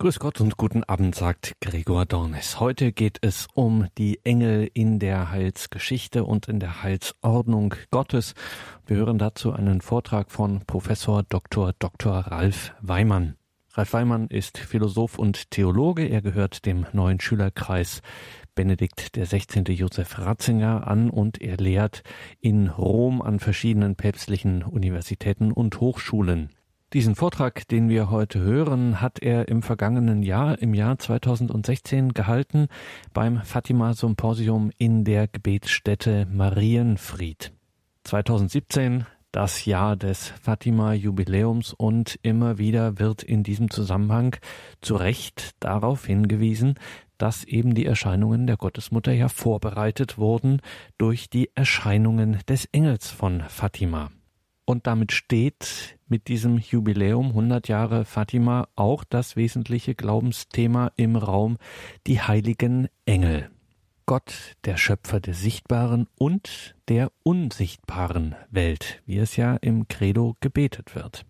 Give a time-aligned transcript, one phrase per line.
[0.00, 2.60] Grüß Gott und guten Abend, sagt Gregor Dornes.
[2.60, 8.34] Heute geht es um die Engel in der Heilsgeschichte und in der Heilsordnung Gottes.
[8.86, 11.72] Wir hören dazu einen Vortrag von Professor Dr.
[11.76, 12.12] Dr.
[12.16, 13.34] Ralf Weimann.
[13.72, 16.04] Ralf Weimann ist Philosoph und Theologe.
[16.04, 18.00] Er gehört dem neuen Schülerkreis
[18.54, 19.64] Benedikt der 16.
[19.64, 22.04] Josef Ratzinger an und er lehrt
[22.38, 26.50] in Rom an verschiedenen päpstlichen Universitäten und Hochschulen.
[26.94, 32.68] Diesen Vortrag, den wir heute hören, hat er im vergangenen Jahr, im Jahr 2016 gehalten
[33.12, 37.52] beim Fatima Symposium in der Gebetsstätte Marienfried.
[38.04, 44.36] 2017 das Jahr des Fatima Jubiläums und immer wieder wird in diesem Zusammenhang
[44.80, 46.76] zu Recht darauf hingewiesen,
[47.18, 50.62] dass eben die Erscheinungen der Gottesmutter ja vorbereitet wurden
[50.96, 54.10] durch die Erscheinungen des Engels von Fatima.
[54.64, 61.58] Und damit steht mit diesem Jubiläum 100 Jahre Fatima auch das wesentliche Glaubensthema im Raum,
[62.06, 63.50] die heiligen Engel.
[64.06, 70.94] Gott, der Schöpfer der sichtbaren und der unsichtbaren Welt, wie es ja im Credo gebetet
[70.94, 71.26] wird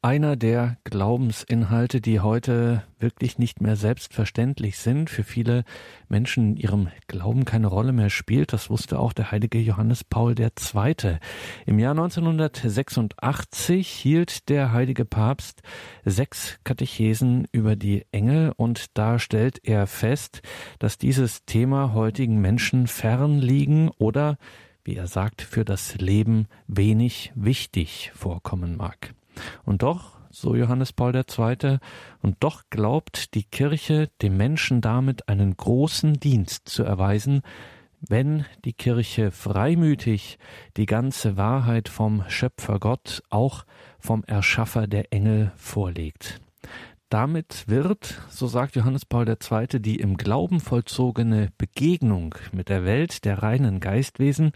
[0.00, 5.64] einer der Glaubensinhalte, die heute wirklich nicht mehr selbstverständlich sind, für viele
[6.08, 8.52] Menschen in ihrem Glauben keine Rolle mehr spielt.
[8.52, 11.18] Das wusste auch der heilige Johannes Paul II.
[11.66, 15.62] Im Jahr 1986 hielt der heilige Papst
[16.04, 20.42] sechs Katechesen über die Engel und da stellt er fest,
[20.78, 24.38] dass dieses Thema heutigen Menschen fern liegen oder
[24.84, 29.12] wie er sagt, für das Leben wenig wichtig vorkommen mag.
[29.64, 31.78] Und doch, so Johannes Paul II.,
[32.22, 37.42] und doch glaubt die Kirche dem Menschen damit einen großen Dienst zu erweisen,
[38.00, 40.38] wenn die Kirche freimütig
[40.76, 43.64] die ganze Wahrheit vom Schöpfer Gott, auch
[43.98, 46.40] vom Erschaffer der Engel vorlegt.
[47.08, 53.24] Damit wird, so sagt Johannes Paul II., die im Glauben vollzogene Begegnung mit der Welt
[53.24, 54.52] der reinen Geistwesen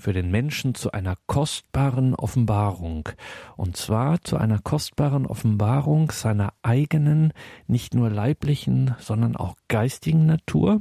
[0.00, 3.08] für den Menschen zu einer kostbaren Offenbarung,
[3.56, 7.32] und zwar zu einer kostbaren Offenbarung seiner eigenen,
[7.66, 10.80] nicht nur leiblichen, sondern auch geistigen Natur.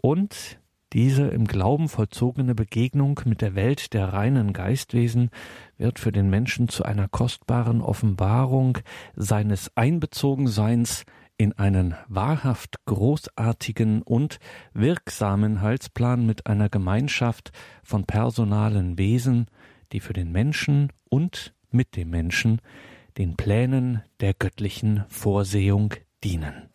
[0.00, 0.58] Und
[0.94, 5.30] diese im Glauben vollzogene Begegnung mit der Welt der reinen Geistwesen
[5.76, 8.78] wird für den Menschen zu einer kostbaren Offenbarung
[9.16, 11.04] seines Einbezogenseins
[11.36, 14.38] in einen wahrhaft großartigen und
[14.72, 17.52] wirksamen Heilsplan mit einer Gemeinschaft
[17.82, 19.46] von personalen Wesen,
[19.92, 22.60] die für den Menschen und mit dem Menschen
[23.18, 26.70] den Plänen der göttlichen Vorsehung dienen.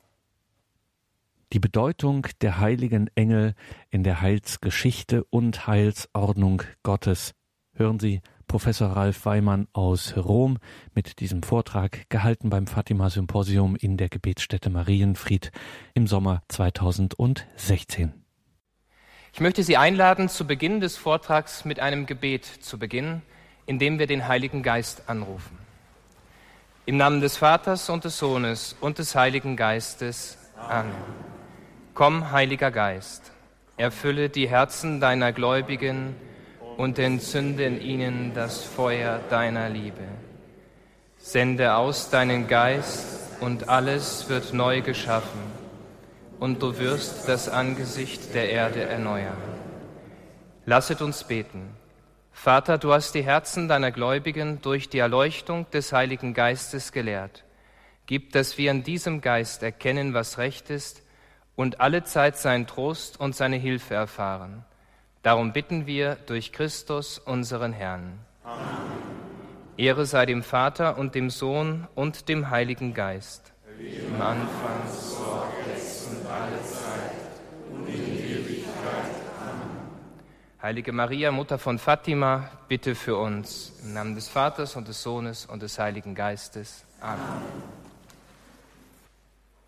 [1.51, 3.55] Die Bedeutung der heiligen Engel
[3.89, 7.33] in der Heilsgeschichte und Heilsordnung Gottes
[7.73, 10.57] hören Sie Professor Ralf Weimann aus Rom
[10.95, 15.51] mit diesem Vortrag gehalten beim Fatima Symposium in der Gebetsstätte Marienfried
[15.93, 18.11] im Sommer 2016.
[19.31, 23.21] Ich möchte Sie einladen, zu Beginn des Vortrags mit einem Gebet zu beginnen,
[23.67, 25.55] indem wir den Heiligen Geist anrufen.
[26.87, 30.39] Im Namen des Vaters und des Sohnes und des Heiligen Geistes.
[30.57, 30.91] Amen.
[31.93, 33.31] Komm, Heiliger Geist,
[33.77, 36.15] erfülle die Herzen deiner Gläubigen,
[36.79, 40.07] und entzünde in ihnen das Feuer deiner Liebe.
[41.17, 45.41] Sende aus deinen Geist und alles wird neu geschaffen
[46.39, 49.35] und du wirst das Angesicht der Erde erneuern.
[50.65, 51.69] Lasset uns beten.
[52.31, 57.43] Vater, du hast die Herzen deiner Gläubigen durch die Erleuchtung des Heiligen Geistes gelehrt.
[58.05, 61.03] Gib, dass wir in diesem Geist erkennen, was recht ist
[61.57, 64.63] und alle Zeit seinen Trost und seine Hilfe erfahren
[65.29, 68.17] Darum bitten wir durch Christus, unseren Herrn.
[68.43, 68.63] Amen.
[69.77, 73.53] Ehre sei dem Vater und dem Sohn und dem Heiligen Geist.
[73.77, 77.11] Wie im Anfang, so jetzt und alle Zeit
[77.71, 79.11] und in Ewigkeit.
[79.39, 79.69] Amen.
[80.63, 83.73] Heilige Maria, Mutter von Fatima, bitte für uns.
[83.83, 86.85] Im Namen des Vaters und des Sohnes und des Heiligen Geistes.
[87.01, 87.19] Amen.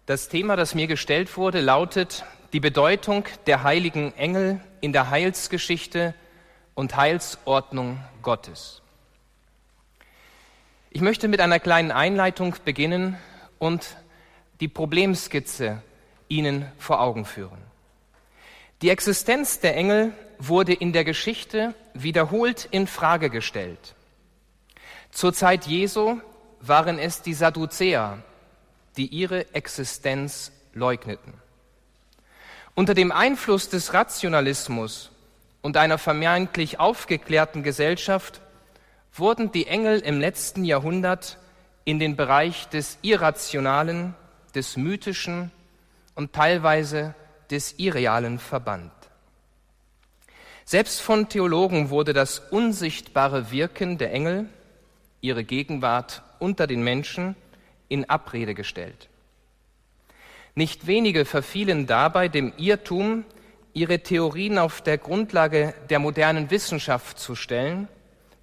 [0.07, 6.13] Das Thema, das mir gestellt wurde, lautet die Bedeutung der heiligen Engel in der Heilsgeschichte
[6.73, 8.81] und Heilsordnung Gottes.
[10.89, 13.17] Ich möchte mit einer kleinen Einleitung beginnen
[13.59, 13.95] und
[14.59, 15.81] die Problemskizze
[16.27, 17.59] Ihnen vor Augen führen.
[18.81, 23.95] Die Existenz der Engel wurde in der Geschichte wiederholt in Frage gestellt.
[25.11, 26.19] Zur Zeit Jesu
[26.59, 28.23] waren es die Sadduzäer,
[28.97, 31.33] die ihre Existenz leugneten.
[32.73, 35.11] Unter dem Einfluss des Rationalismus
[35.61, 38.41] und einer vermeintlich aufgeklärten Gesellschaft
[39.13, 41.37] wurden die Engel im letzten Jahrhundert
[41.83, 44.15] in den Bereich des Irrationalen,
[44.55, 45.51] des Mythischen
[46.15, 47.13] und teilweise
[47.49, 48.91] des Irrealen verbannt.
[50.63, 54.47] Selbst von Theologen wurde das unsichtbare Wirken der Engel,
[55.19, 57.35] ihre Gegenwart unter den Menschen,
[57.89, 59.09] in Abrede gestellt.
[60.55, 63.25] Nicht wenige verfielen dabei dem Irrtum,
[63.73, 67.87] ihre Theorien auf der Grundlage der modernen Wissenschaft zu stellen,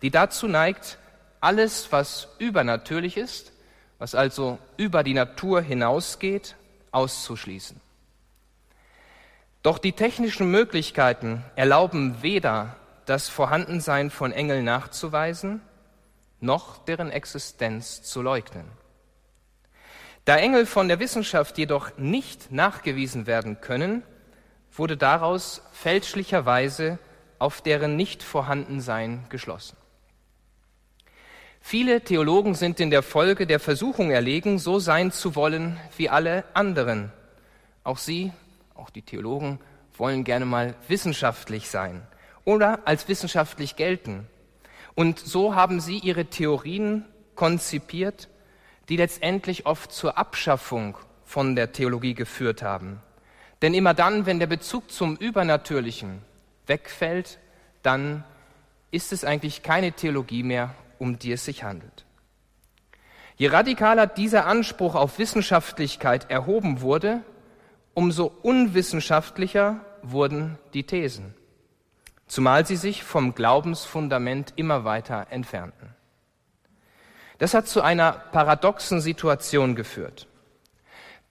[0.01, 0.99] die dazu neigt,
[1.41, 3.53] alles, was übernatürlich ist,
[3.99, 6.57] was also über die Natur hinausgeht,
[6.93, 7.81] auszuschließen.
[9.63, 12.77] Doch die technischen Möglichkeiten erlauben weder
[13.07, 15.61] das Vorhandensein von Engeln nachzuweisen,
[16.41, 18.67] noch deren Existenz zu leugnen.
[20.29, 24.03] Da Engel von der Wissenschaft jedoch nicht nachgewiesen werden können,
[24.71, 26.99] wurde daraus fälschlicherweise
[27.39, 29.79] auf deren Nichtvorhandensein geschlossen.
[31.63, 36.45] Viele Theologen sind in der Folge der Versuchung erlegen, so sein zu wollen wie alle
[36.53, 37.11] anderen.
[37.83, 38.31] Auch sie,
[38.75, 39.61] auch die Theologen,
[39.97, 42.07] wollen gerne mal wissenschaftlich sein
[42.45, 44.27] oder als wissenschaftlich gelten.
[44.95, 48.29] Und so haben sie ihre Theorien konzipiert,
[48.88, 53.00] die letztendlich oft zur Abschaffung von der Theologie geführt haben.
[53.61, 56.23] Denn immer dann, wenn der Bezug zum Übernatürlichen
[56.67, 57.38] wegfällt,
[57.82, 58.25] dann
[58.90, 62.05] ist es eigentlich keine Theologie mehr, um die es sich handelt.
[63.37, 67.23] Je radikaler dieser Anspruch auf Wissenschaftlichkeit erhoben wurde,
[67.94, 71.35] umso unwissenschaftlicher wurden die Thesen,
[72.26, 75.88] zumal sie sich vom Glaubensfundament immer weiter entfernten.
[77.38, 80.26] Das hat zu einer paradoxen Situation geführt.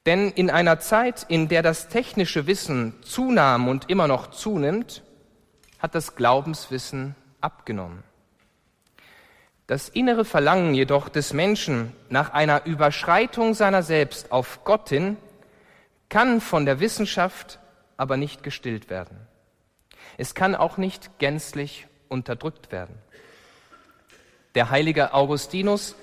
[0.06, 5.04] Denn in einer Zeit, in der das technische Wissen zunahm und immer noch zunimmt,
[5.80, 8.04] hat das Glaubenswissen abgenommen.
[9.68, 15.18] Das innere Verlangen jedoch des Menschen nach einer Überschreitung seiner selbst auf Gott hin
[16.08, 17.60] kann von der Wissenschaft
[17.98, 19.28] aber nicht gestillt werden.
[20.18, 22.96] Es kann auch nicht gänzlich unterdrückt werden.
[24.58, 25.94] Der heilige Augustinus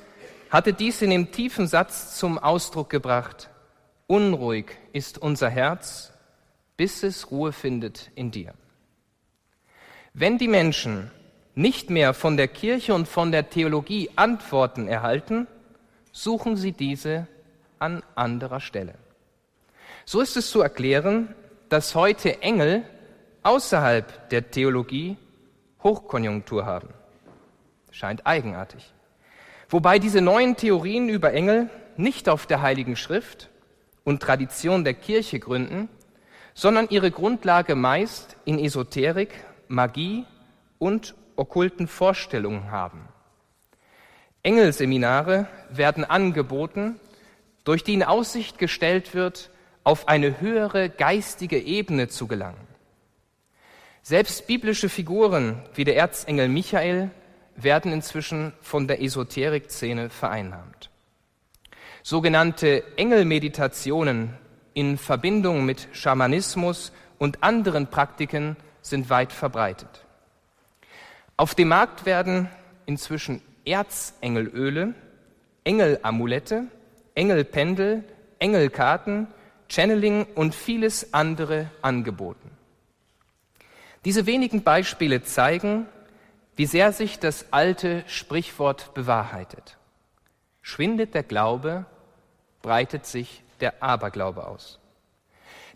[0.48, 3.50] hatte dies in dem tiefen Satz zum Ausdruck gebracht.
[4.06, 6.12] Unruhig ist unser Herz,
[6.76, 8.54] bis es Ruhe findet in dir.
[10.12, 11.10] Wenn die Menschen
[11.56, 15.48] nicht mehr von der Kirche und von der Theologie Antworten erhalten,
[16.12, 17.26] suchen sie diese
[17.80, 18.94] an anderer Stelle.
[20.04, 21.34] So ist es zu erklären,
[21.70, 22.84] dass heute Engel
[23.42, 25.16] außerhalb der Theologie
[25.82, 26.90] Hochkonjunktur haben.
[27.94, 28.92] Scheint eigenartig.
[29.68, 33.50] Wobei diese neuen Theorien über Engel nicht auf der Heiligen Schrift
[34.02, 35.88] und Tradition der Kirche gründen,
[36.54, 39.30] sondern ihre Grundlage meist in Esoterik,
[39.68, 40.24] Magie
[40.80, 43.08] und okkulten Vorstellungen haben.
[44.42, 46.98] Engelseminare werden angeboten,
[47.62, 49.50] durch die in Aussicht gestellt wird,
[49.84, 52.66] auf eine höhere geistige Ebene zu gelangen.
[54.02, 57.12] Selbst biblische Figuren wie der Erzengel Michael
[57.56, 60.90] werden inzwischen von der Esoterik-Szene vereinnahmt.
[62.02, 64.34] Sogenannte Engelmeditationen
[64.74, 70.04] in Verbindung mit Schamanismus und anderen Praktiken sind weit verbreitet.
[71.36, 72.48] Auf dem Markt werden
[72.86, 74.94] inzwischen Erzengelöle,
[75.64, 76.64] Engelamulette,
[77.14, 78.04] Engelpendel,
[78.38, 79.28] Engelkarten,
[79.68, 82.50] Channeling und vieles andere angeboten.
[84.04, 85.86] Diese wenigen Beispiele zeigen,
[86.56, 89.76] wie sehr sich das alte Sprichwort bewahrheitet.
[90.62, 91.84] Schwindet der Glaube,
[92.62, 94.78] breitet sich der Aberglaube aus.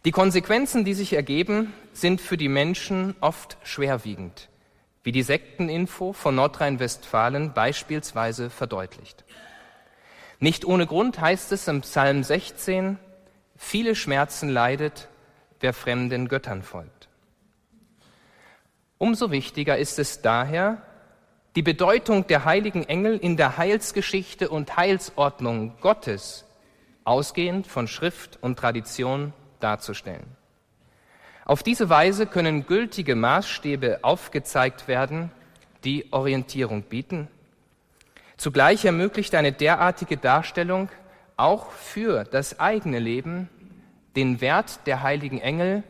[0.05, 4.49] Die Konsequenzen, die sich ergeben, sind für die Menschen oft schwerwiegend
[5.09, 9.25] wie die Sekteninfo von Nordrhein-Westfalen beispielsweise verdeutlicht.
[10.39, 12.99] Nicht ohne Grund heißt es im Psalm 16,
[13.57, 15.09] viele Schmerzen leidet,
[15.61, 16.98] wer fremden Göttern folgt.
[18.99, 20.83] Umso wichtiger ist es daher,
[21.55, 26.45] die Bedeutung der heiligen Engel in der Heilsgeschichte und Heilsordnung Gottes
[27.05, 30.37] ausgehend von Schrift und Tradition darzustellen.
[31.45, 35.31] Auf diese Weise können gültige Maßstäbe aufgezeigt werden,
[35.85, 37.29] die Orientierung bieten.
[38.37, 40.91] Zugleich ermöglicht eine derartige Darstellung
[41.37, 43.49] auch für das eigene Leben
[44.17, 45.85] den Wert der heiligen Engel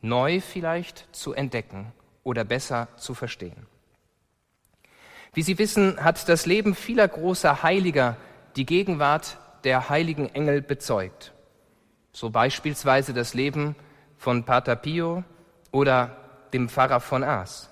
[0.00, 1.92] neu vielleicht zu entdecken
[2.24, 3.66] oder besser zu verstehen.
[5.34, 8.16] Wie Sie wissen, hat das Leben vieler großer Heiliger
[8.56, 11.32] die Gegenwart der heiligen Engel bezeugt.
[12.12, 13.74] So beispielsweise das Leben
[14.18, 15.24] von Pater Pio
[15.70, 16.16] oder
[16.52, 17.70] dem Pfarrer von Aas.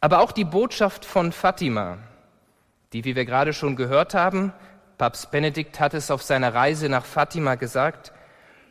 [0.00, 1.96] Aber auch die Botschaft von Fatima,
[2.92, 4.52] die, wie wir gerade schon gehört haben,
[4.98, 8.12] Papst Benedikt hat es auf seiner Reise nach Fatima gesagt,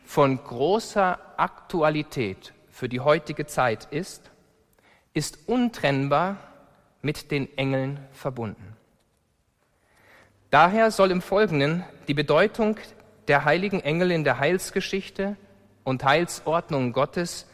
[0.04, 4.30] von großer Aktualität für die heutige Zeit ist,
[5.14, 6.36] ist untrennbar
[7.00, 8.76] mit den Engeln verbunden.
[10.50, 12.78] Daher soll im Folgenden die Bedeutung
[13.28, 15.36] der heiligen Engel in der Heilsgeschichte
[15.84, 17.46] und Heilsordnung Gottes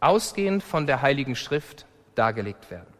[0.00, 2.92] ausgehend von der Heiligen Schrift dargelegt werden.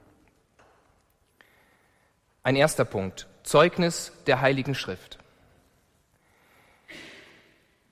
[2.42, 5.18] Ein erster Punkt, Zeugnis der Heiligen Schrift.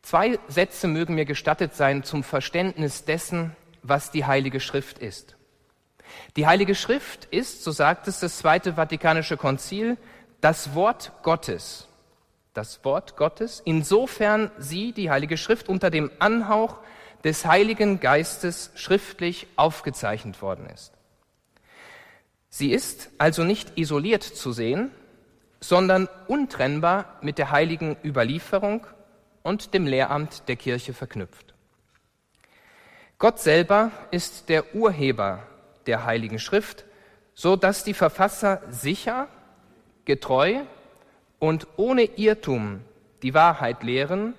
[0.02, 5.36] Zwei Sätze mögen mir gestattet sein zum Verständnis dessen, was die Heilige Schrift ist.
[6.36, 9.96] Die Heilige Schrift ist, so sagt es das Zweite Vatikanische Konzil,
[10.40, 11.88] das Wort Gottes.
[12.52, 16.78] Das Wort Gottes, insofern sie, die Heilige Schrift, unter dem Anhauch
[17.24, 20.92] des Heiligen Geistes schriftlich aufgezeichnet worden ist.
[22.50, 24.90] Sie ist also nicht isoliert zu sehen,
[25.60, 28.86] sondern untrennbar mit der heiligen Überlieferung
[29.42, 31.54] und dem Lehramt der Kirche verknüpft.
[33.18, 35.46] Gott selber ist der Urheber
[35.86, 36.84] der Heiligen Schrift,
[37.34, 39.28] so dass die Verfasser sicher,
[40.04, 40.60] getreu
[41.38, 42.80] und ohne Irrtum
[43.22, 44.34] die Wahrheit lehren,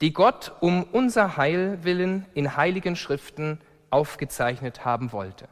[0.00, 5.48] die Gott um unser Heil willen in heiligen Schriften aufgezeichnet haben wollte.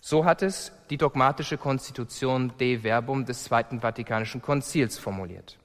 [0.00, 5.58] So hat es die dogmatische Konstitution De Verbum des Zweiten Vatikanischen Konzils formuliert.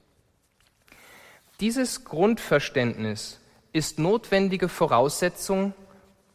[1.60, 3.40] Dieses Grundverständnis
[3.72, 5.74] ist notwendige Voraussetzung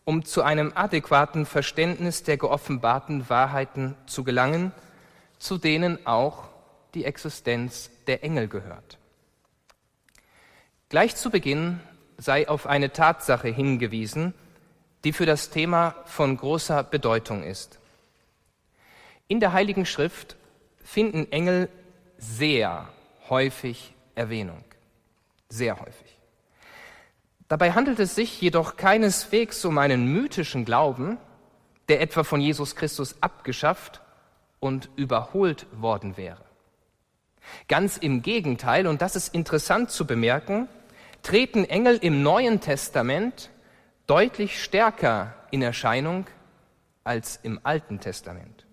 [0.06, 4.72] um zu einem adäquaten Verständnis der geoffenbarten Wahrheiten zu gelangen,
[5.40, 6.48] zu denen auch
[6.94, 8.98] die Existenz der Engel gehört.
[10.90, 11.80] Gleich zu Beginn
[12.18, 14.34] sei auf eine Tatsache hingewiesen,
[15.04, 17.80] die für das Thema von großer Bedeutung ist.
[19.28, 20.36] In der Heiligen Schrift
[20.84, 21.70] finden Engel
[22.18, 22.88] sehr
[23.30, 24.64] häufig Erwähnung.
[25.50, 26.15] Sehr häufig.
[27.48, 31.18] Dabei handelt es sich jedoch keineswegs um einen mythischen Glauben,
[31.90, 34.02] der etwa von Jesus Christus abgeschafft
[34.60, 36.44] und überholt worden wäre.
[37.68, 40.68] Ganz im Gegenteil, und das ist interessant zu bemerken,
[41.22, 43.52] treten Engel im Neuen Testament
[44.08, 46.26] deutlich stärker in Erscheinung
[47.04, 48.66] als im Alten Testament.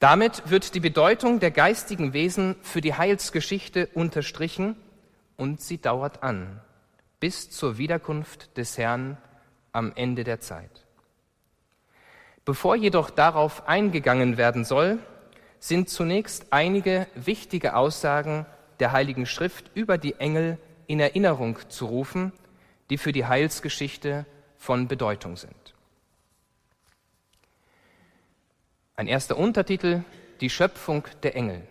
[0.00, 4.76] Damit wird die Bedeutung der geistigen Wesen für die Heilsgeschichte unterstrichen
[5.36, 6.60] und sie dauert an
[7.20, 9.18] bis zur Wiederkunft des Herrn
[9.72, 10.86] am Ende der Zeit.
[12.44, 14.98] Bevor jedoch darauf eingegangen werden soll,
[15.58, 18.46] sind zunächst einige wichtige Aussagen
[18.78, 22.32] der Heiligen Schrift über die Engel in Erinnerung zu rufen,
[22.90, 25.74] die für die Heilsgeschichte von Bedeutung sind.
[28.94, 30.04] Ein erster Untertitel,
[30.40, 31.66] die Schöpfung der Engel.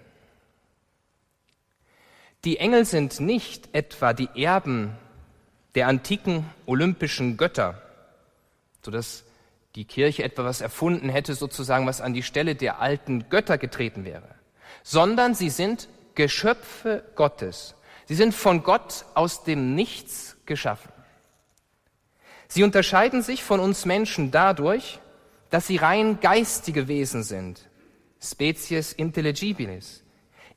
[2.43, 4.97] Die Engel sind nicht etwa die Erben
[5.75, 7.81] der antiken olympischen Götter,
[8.83, 9.23] sodass
[9.75, 14.05] die Kirche etwa was erfunden hätte, sozusagen, was an die Stelle der alten Götter getreten
[14.05, 14.35] wäre,
[14.83, 17.75] sondern sie sind Geschöpfe Gottes.
[18.05, 20.91] Sie sind von Gott aus dem Nichts geschaffen.
[22.47, 24.99] Sie unterscheiden sich von uns Menschen dadurch,
[25.49, 27.67] dass sie rein geistige Wesen sind,
[28.21, 30.03] Species intelligibilis.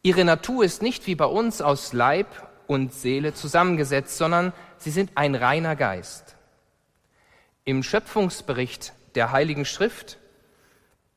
[0.03, 2.27] Ihre Natur ist nicht wie bei uns aus Leib
[2.69, 6.37] und Seele zusammengesetzt, sondern sie sind ein reiner Geist.
[7.65, 10.19] Im Schöpfungsbericht der Heiligen Schrift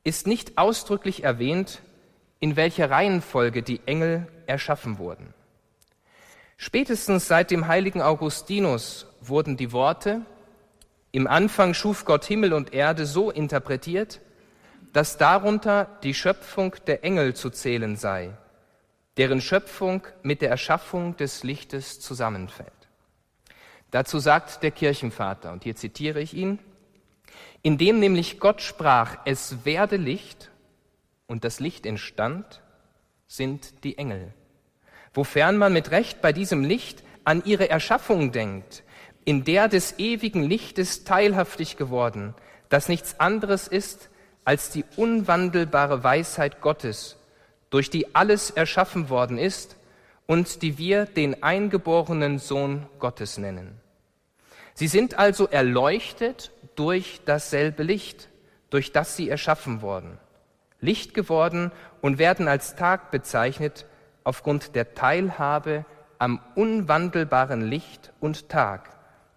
[0.02, 1.80] ist nicht ausdrücklich erwähnt,
[2.40, 5.32] in welcher Reihenfolge die Engel erschaffen wurden.
[6.56, 10.22] Spätestens seit dem heiligen Augustinus wurden die Worte
[11.14, 14.20] Im Anfang schuf Gott Himmel und Erde so interpretiert,
[14.94, 18.30] dass darunter die Schöpfung der Engel zu zählen sei,
[19.16, 22.72] deren Schöpfung mit der Erschaffung des Lichtes zusammenfällt.
[23.90, 26.58] Dazu sagt der Kirchenvater, und hier zitiere ich ihn,
[27.62, 30.50] indem nämlich Gott sprach, es werde Licht,
[31.26, 32.62] und das Licht entstand,
[33.26, 34.32] sind die Engel.
[35.14, 38.82] Wofern man mit Recht bei diesem Licht an ihre Erschaffung denkt,
[39.24, 42.34] in der des ewigen Lichtes teilhaftig geworden,
[42.68, 44.10] das nichts anderes ist
[44.44, 47.16] als die unwandelbare Weisheit Gottes,
[47.72, 49.76] durch die alles erschaffen worden ist
[50.26, 53.80] und die wir den eingeborenen Sohn Gottes nennen.
[54.74, 58.28] Sie sind also erleuchtet durch dasselbe Licht,
[58.68, 60.18] durch das sie erschaffen wurden.
[60.80, 63.86] Licht geworden und werden als Tag bezeichnet
[64.22, 65.86] aufgrund der Teilhabe
[66.18, 68.90] am unwandelbaren Licht und Tag,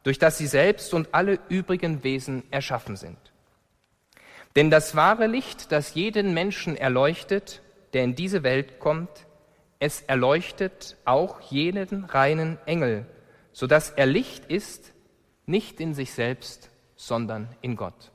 [0.03, 3.17] durch das sie selbst und alle übrigen Wesen erschaffen sind.
[4.57, 7.61] Denn das wahre Licht, das jeden Menschen erleuchtet,
[7.95, 9.09] der in diese Welt kommt,
[9.79, 13.05] es erleuchtet auch jenen reinen Engel,
[13.53, 14.91] so dass er Licht ist,
[15.45, 18.11] nicht in sich selbst, sondern in Gott.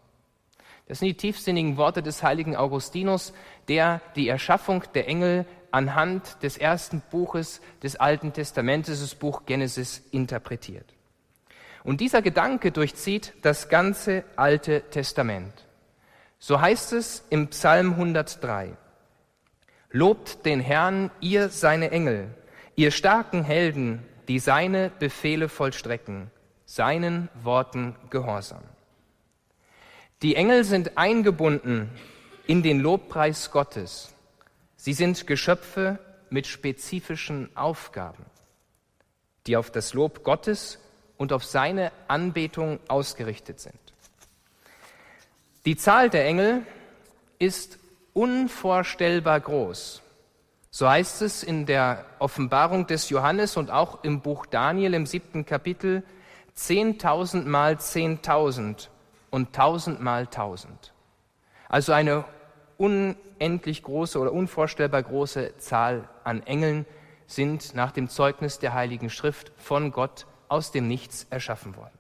[0.87, 3.33] Das sind die tiefsinnigen Worte des heiligen Augustinus,
[3.69, 10.03] der die Erschaffung der Engel anhand des ersten Buches des Alten Testamentes, das Buch Genesis,
[10.11, 10.93] interpretiert.
[11.85, 15.55] Und dieser Gedanke durchzieht das ganze Alte Testament.
[16.39, 18.77] So heißt es im Psalm 103.
[19.93, 22.29] Lobt den Herrn, ihr seine Engel,
[22.77, 26.31] ihr starken Helden, die seine Befehle vollstrecken,
[26.65, 28.63] seinen Worten gehorsam.
[30.23, 31.91] Die Engel sind eingebunden
[32.47, 34.15] in den Lobpreis Gottes.
[34.77, 35.99] Sie sind Geschöpfe
[36.31, 38.25] mit spezifischen Aufgaben,
[39.47, 40.79] die auf das Lob Gottes
[41.17, 43.75] und auf seine Anbetung ausgerichtet sind.
[45.65, 46.63] Die Zahl der Engel
[47.39, 47.79] ist
[48.13, 50.03] unvorstellbar groß.
[50.71, 55.45] So heißt es in der Offenbarung des Johannes und auch im Buch Daniel im siebten
[55.45, 56.05] Kapitel,
[56.55, 58.91] zehntausend mal zehntausend
[59.31, 60.93] und tausend mal tausend.
[61.69, 62.25] Also eine
[62.79, 66.87] unendlich große oder unvorstellbar große Zahl an Engeln
[67.27, 71.99] sind nach dem Zeugnis der Heiligen Schrift von Gott aus dem Nichts erschaffen worden.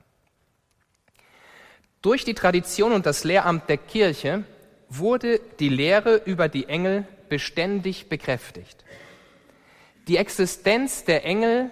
[2.02, 4.45] Durch die Tradition und das Lehramt der Kirche
[4.90, 8.85] wurde die Lehre über die Engel beständig bekräftigt.
[10.09, 11.70] Die Existenz der Engel,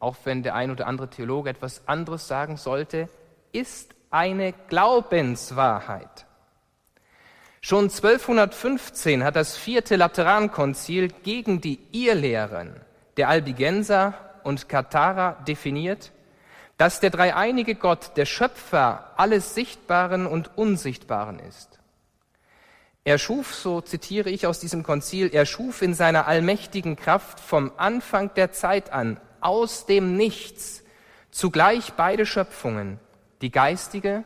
[0.00, 3.08] auch wenn der ein oder andere Theologe etwas anderes sagen sollte,
[3.52, 6.26] ist eine Glaubenswahrheit.
[7.60, 12.80] Schon 1215 hat das vierte Laterankonzil gegen die Irrlehren
[13.18, 14.14] der Albigenser
[14.44, 16.12] und Katharer definiert,
[16.78, 21.77] dass der dreieinige Gott der Schöpfer alles Sichtbaren und Unsichtbaren ist.
[23.04, 27.72] Er schuf, so zitiere ich aus diesem Konzil, er schuf in seiner allmächtigen Kraft vom
[27.76, 30.82] Anfang der Zeit an, aus dem Nichts,
[31.30, 32.98] zugleich beide Schöpfungen,
[33.40, 34.24] die geistige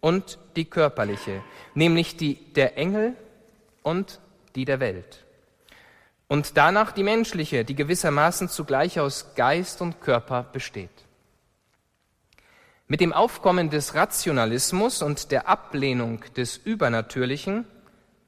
[0.00, 1.42] und die körperliche,
[1.74, 3.14] nämlich die der Engel
[3.82, 4.20] und
[4.54, 5.24] die der Welt.
[6.28, 10.90] Und danach die menschliche, die gewissermaßen zugleich aus Geist und Körper besteht.
[12.88, 17.64] Mit dem Aufkommen des Rationalismus und der Ablehnung des Übernatürlichen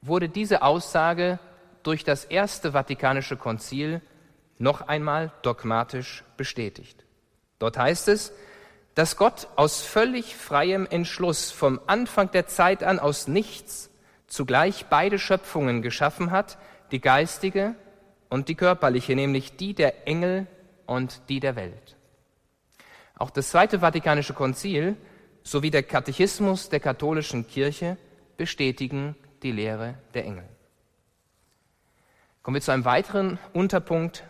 [0.07, 1.39] wurde diese Aussage
[1.83, 4.01] durch das Erste Vatikanische Konzil
[4.57, 7.05] noch einmal dogmatisch bestätigt.
[7.59, 8.33] Dort heißt es,
[8.95, 13.89] dass Gott aus völlig freiem Entschluss vom Anfang der Zeit an aus nichts
[14.27, 16.57] zugleich beide Schöpfungen geschaffen hat,
[16.91, 17.75] die geistige
[18.29, 20.47] und die körperliche, nämlich die der Engel
[20.85, 21.95] und die der Welt.
[23.17, 24.97] Auch das Zweite Vatikanische Konzil
[25.43, 27.97] sowie der Katechismus der katholischen Kirche
[28.37, 29.15] bestätigen
[29.45, 30.49] die Lehre der Engel.
[32.41, 34.23] Kommen wir zu einem weiteren Unterpunkt,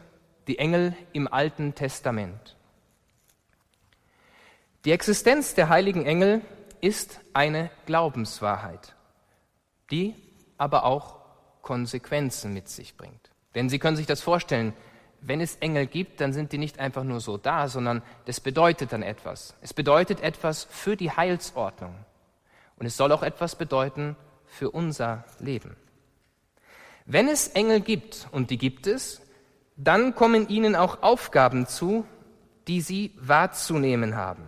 [0.47, 2.57] die Engel im Alten Testament.
[4.83, 6.41] Die Existenz der heiligen Engel
[6.81, 8.93] ist eine Glaubenswahrheit,
[9.89, 10.15] die
[10.57, 11.21] aber auch
[11.61, 13.31] Konsequenzen mit sich bringt.
[13.55, 14.73] Denn Sie können sich das vorstellen,
[15.21, 18.91] wenn es Engel gibt, dann sind die nicht einfach nur so da, sondern das bedeutet
[18.91, 19.55] dann etwas.
[19.61, 21.95] Es bedeutet etwas für die Heilsordnung.
[22.77, 24.17] Und es soll auch etwas bedeuten
[24.55, 25.75] für unser Leben.
[27.05, 29.21] Wenn es Engel gibt, und die gibt es,
[29.75, 32.05] dann kommen ihnen auch Aufgaben zu,
[32.67, 34.43] die sie wahrzunehmen haben.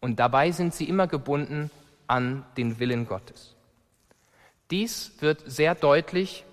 [0.00, 1.70] Und dabei sind sie immer gebunden
[2.06, 3.56] an den Willen Gottes.
[4.70, 6.44] Dies wird sehr deutlich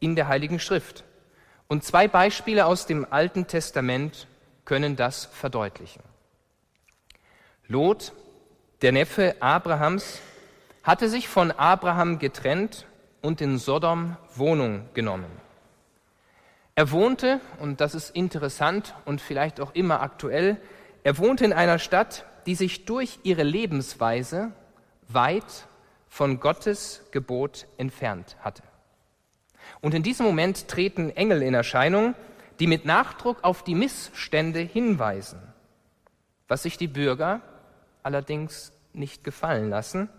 [0.00, 1.04] in der Heiligen Schrift.
[1.68, 4.26] Und zwei Beispiele aus dem Alten Testament
[4.64, 6.02] können das verdeutlichen.
[7.66, 8.12] Lot,
[8.82, 10.20] der Neffe Abrahams,
[10.84, 12.86] hatte sich von Abraham getrennt
[13.22, 15.30] und in Sodom Wohnung genommen.
[16.74, 20.58] Er wohnte, und das ist interessant und vielleicht auch immer aktuell,
[21.02, 24.52] er wohnte in einer Stadt, die sich durch ihre Lebensweise
[25.08, 25.66] weit
[26.08, 28.62] von Gottes Gebot entfernt hatte.
[29.80, 32.14] Und in diesem Moment treten Engel in Erscheinung,
[32.60, 35.40] die mit Nachdruck auf die Missstände hinweisen,
[36.46, 37.40] was sich die Bürger
[38.02, 40.10] allerdings nicht gefallen lassen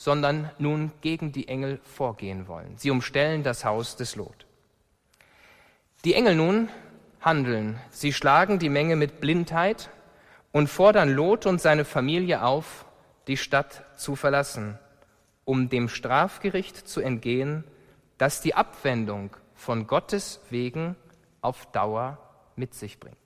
[0.00, 2.78] sondern nun gegen die Engel vorgehen wollen.
[2.78, 4.46] Sie umstellen das Haus des Lot.
[6.06, 6.70] Die Engel nun
[7.20, 7.78] handeln.
[7.90, 9.90] Sie schlagen die Menge mit Blindheit
[10.52, 12.86] und fordern Lot und seine Familie auf,
[13.26, 14.78] die Stadt zu verlassen,
[15.44, 17.64] um dem Strafgericht zu entgehen,
[18.16, 20.96] das die Abwendung von Gottes wegen
[21.42, 22.16] auf Dauer
[22.56, 23.18] mit sich bringt.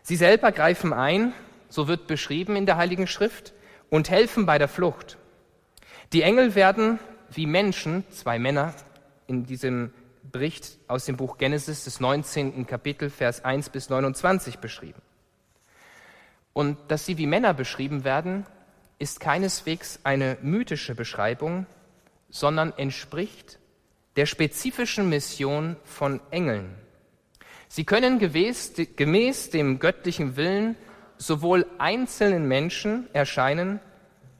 [0.00, 1.34] Sie selber greifen ein,
[1.68, 3.52] so wird beschrieben in der Heiligen Schrift,
[3.90, 5.18] und helfen bei der Flucht.
[6.12, 6.98] Die Engel werden
[7.30, 8.74] wie Menschen, zwei Männer
[9.26, 12.66] in diesem Bericht aus dem Buch Genesis des 19.
[12.66, 15.02] Kapitel, Vers 1 bis 29 beschrieben.
[16.52, 18.46] Und dass sie wie Männer beschrieben werden,
[18.98, 21.66] ist keineswegs eine mythische Beschreibung,
[22.28, 23.58] sondern entspricht
[24.16, 26.74] der spezifischen Mission von Engeln.
[27.68, 30.76] Sie können gemäß, dem göttlichen Willen
[31.20, 33.78] sowohl einzelnen Menschen erscheinen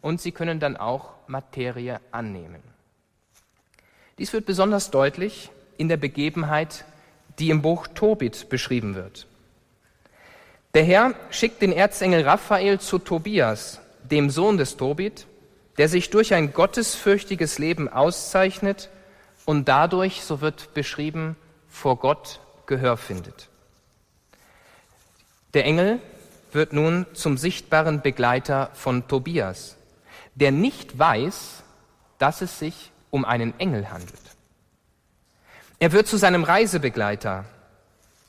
[0.01, 2.63] und sie können dann auch Materie annehmen.
[4.19, 6.87] Dies wird besonders deutlich in der Begebenheit,
[7.39, 9.27] die im Buch Tobit beschrieben wird.
[10.73, 15.27] Der Herr schickt den Erzengel Raphael zu Tobias, dem Sohn des Tobit,
[15.77, 18.89] der sich durch ein gottesfürchtiges Leben auszeichnet
[19.45, 21.37] und dadurch, so wird beschrieben,
[21.69, 23.49] vor Gott Gehör findet.
[25.53, 26.01] Der Engel
[26.55, 29.77] wird nun zum sichtbaren Begleiter von Tobias,
[30.35, 31.63] der nicht weiß,
[32.19, 34.21] dass es sich um einen Engel handelt.
[35.79, 37.45] Er wird zu seinem Reisebegleiter.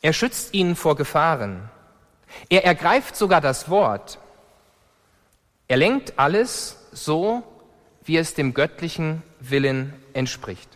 [0.02, 1.70] Er schützt ihn vor Gefahren.
[2.50, 4.20] Er ergreift sogar das Wort.
[5.68, 7.44] Er lenkt alles so,
[8.04, 10.70] wie es dem göttlichen Willen entspricht.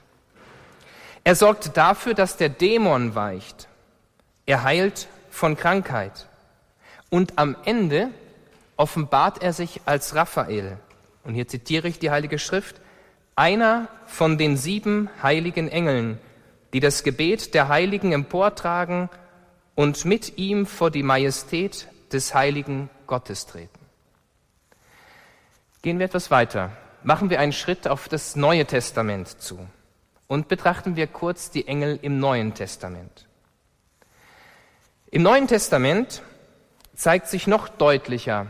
[1.24, 3.68] Er sorgt dafür, dass der Dämon weicht.
[4.46, 6.28] Er heilt von Krankheit.
[7.10, 8.10] Und am Ende
[8.78, 10.78] offenbart er sich als Raphael.
[11.24, 12.82] Und hier zitiere ich die Heilige Schrift.
[13.36, 16.20] Einer von den sieben heiligen Engeln,
[16.74, 19.10] die das Gebet der Heiligen emportragen
[19.76, 23.80] und mit ihm vor die Majestät des heiligen Gottes treten.
[25.82, 26.72] Gehen wir etwas weiter.
[27.04, 29.60] Machen wir einen Schritt auf das Neue Testament zu
[30.28, 33.28] und betrachten wir kurz die Engel im Neuen Testament.
[35.12, 36.24] Im Neuen Testament
[36.96, 38.48] zeigt sich noch deutlicher,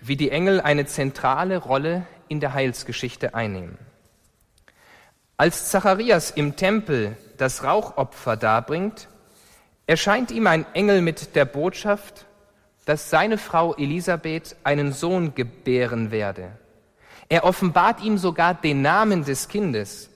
[0.00, 3.78] wie die Engel eine zentrale Rolle in der Heilsgeschichte einnehmen.
[5.36, 9.08] Als Zacharias im Tempel das Rauchopfer darbringt,
[9.86, 12.26] erscheint ihm ein Engel mit der Botschaft,
[12.84, 16.50] dass seine Frau Elisabeth einen Sohn gebären werde.
[17.28, 20.10] Er offenbart ihm sogar den Namen des Kindes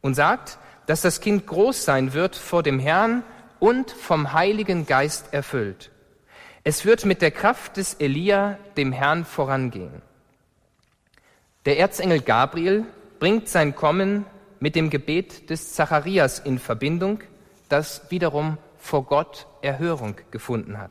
[0.00, 3.22] und sagt, dass das Kind groß sein wird vor dem Herrn
[3.58, 5.90] und vom Heiligen Geist erfüllt.
[6.62, 10.02] Es wird mit der Kraft des Elia dem Herrn vorangehen.
[11.64, 12.84] Der Erzengel Gabriel
[13.18, 14.26] bringt sein Kommen
[14.58, 17.20] mit dem Gebet des Zacharias in Verbindung,
[17.70, 20.90] das wiederum vor Gott Erhörung gefunden hat.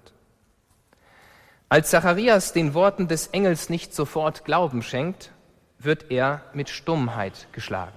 [1.69, 5.31] Als Zacharias den Worten des Engels nicht sofort Glauben schenkt,
[5.77, 7.93] wird er mit Stummheit geschlagen.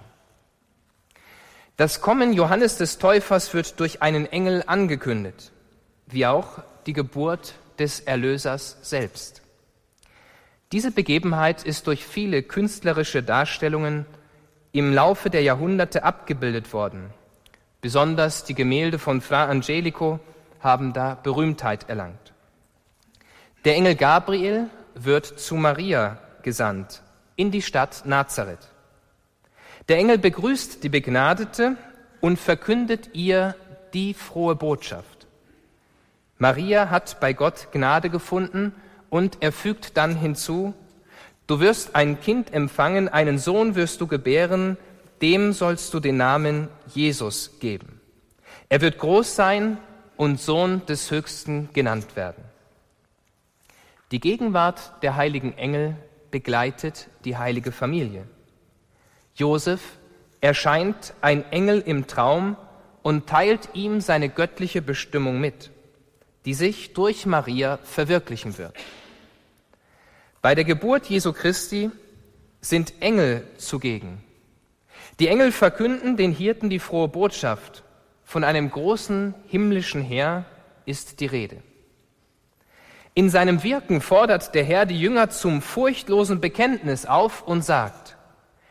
[1.79, 5.53] Das Kommen Johannes des Täufers wird durch einen Engel angekündigt,
[6.07, 9.43] wie auch die Geburt des Erlösers selbst.
[10.71, 14.07] Diese Begebenheit ist durch viele künstlerische Darstellungen
[14.71, 17.11] im Laufe der Jahrhunderte abgebildet worden.
[17.81, 20.21] Besonders die Gemälde von Fra Angelico
[20.61, 22.33] haben da Berühmtheit erlangt.
[23.65, 27.03] Der Engel Gabriel wird zu Maria gesandt
[27.35, 28.69] in die Stadt Nazareth.
[29.89, 31.77] Der Engel begrüßt die Begnadete
[32.21, 33.57] und verkündet ihr
[33.93, 35.12] die frohe Botschaft.
[36.43, 38.75] Maria hat bei Gott Gnade gefunden
[39.11, 40.75] und er fügt dann hinzu,
[41.47, 44.77] du wirst ein Kind empfangen, einen Sohn wirst du gebären,
[45.21, 48.01] dem sollst du den Namen Jesus geben.
[48.69, 49.79] Er wird groß sein
[50.17, 52.43] und Sohn des Höchsten genannt werden.
[54.11, 55.95] Die Gegenwart der heiligen Engel
[56.33, 58.25] begleitet die heilige Familie.
[59.37, 59.81] Josef
[60.41, 62.57] erscheint ein Engel im Traum
[63.03, 65.71] und teilt ihm seine göttliche Bestimmung mit
[66.45, 68.75] die sich durch Maria verwirklichen wird.
[70.41, 71.91] Bei der Geburt Jesu Christi
[72.61, 74.23] sind Engel zugegen.
[75.21, 77.85] Die Engel verkünden den Hirten die frohe Botschaft.
[78.25, 80.45] Von einem großen himmlischen Heer
[80.85, 81.59] ist die Rede.
[83.15, 88.17] In seinem Wirken fordert der Herr die Jünger zum furchtlosen Bekenntnis auf und sagt,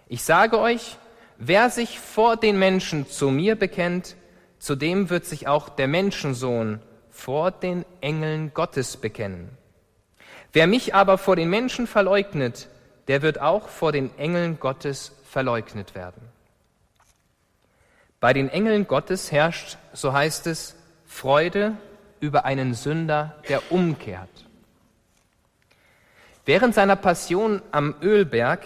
[0.07, 0.97] ich sage euch,
[1.37, 4.15] wer sich vor den Menschen zu mir bekennt,
[4.57, 6.81] zu dem wird sich auch der Menschensohn
[7.11, 9.49] vor den Engeln Gottes bekennen.
[10.53, 12.67] Wer mich aber vor den Menschen verleugnet,
[13.07, 16.21] der wird auch vor den Engeln Gottes verleugnet werden.
[18.19, 21.75] Bei den Engeln Gottes herrscht, so heißt es, Freude
[22.19, 24.29] über einen Sünder, der umkehrt.
[26.45, 28.61] Während seiner Passion am Ölberg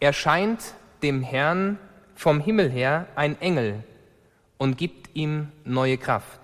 [0.00, 1.78] erscheint dem Herrn
[2.14, 3.82] vom Himmel her ein Engel
[4.58, 6.43] und gibt ihm neue Kraft.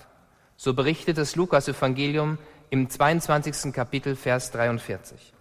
[0.63, 2.37] So berichtet das Lukas-Evangelium
[2.69, 3.73] im 22.
[3.73, 5.33] Kapitel, Vers 43.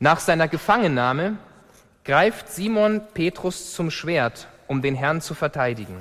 [0.00, 1.38] Nach seiner Gefangennahme
[2.04, 5.96] greift Simon Petrus zum Schwert, um den Herrn zu verteidigen.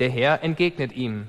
[0.00, 1.28] Der Herr entgegnet ihm,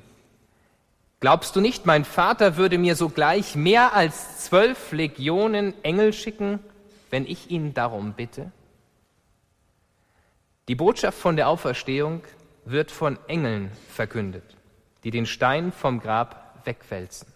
[1.19, 6.61] Glaubst du nicht, mein Vater würde mir sogleich mehr als zwölf Legionen Engel schicken,
[7.11, 8.51] wenn ich ihn darum bitte?
[10.67, 12.23] Die Botschaft von der Auferstehung
[12.65, 14.55] wird von Engeln verkündet,
[15.03, 17.27] die den Stein vom Grab wegwälzen.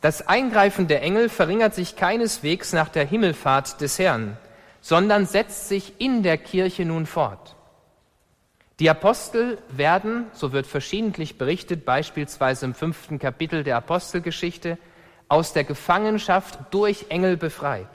[0.00, 4.36] Das Eingreifen der Engel verringert sich keineswegs nach der Himmelfahrt des Herrn,
[4.80, 7.56] sondern setzt sich in der Kirche nun fort.
[8.78, 14.78] Die Apostel werden, so wird verschiedentlich berichtet, beispielsweise im fünften Kapitel der Apostelgeschichte,
[15.28, 17.88] aus der Gefangenschaft durch Engel befreit.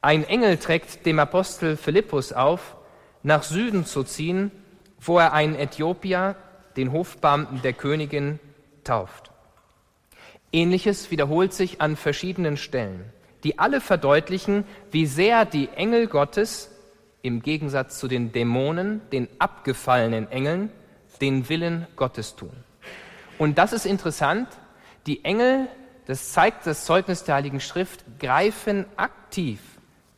[0.00, 2.76] Ein Engel trägt dem Apostel Philippus auf,
[3.24, 4.52] nach Süden zu ziehen,
[5.00, 6.36] wo er einen Äthiopier,
[6.76, 8.38] den Hofbeamten der Königin,
[8.84, 9.30] tauft.
[10.52, 13.04] Ähnliches wiederholt sich an verschiedenen Stellen,
[13.44, 16.70] die alle verdeutlichen, wie sehr die Engel Gottes
[17.22, 20.70] im Gegensatz zu den Dämonen, den abgefallenen Engeln,
[21.20, 22.52] den Willen Gottes tun.
[23.38, 24.48] Und das ist interessant,
[25.06, 25.68] die Engel,
[26.06, 29.60] das zeigt das Zeugnis der Heiligen Schrift, greifen aktiv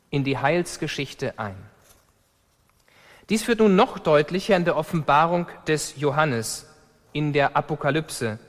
[0.09, 1.55] in die Heilsgeschichte ein.
[3.29, 6.67] Dies wird nun noch deutlicher in der Offenbarung des Johannes,
[7.13, 8.39] in der Apokalypse,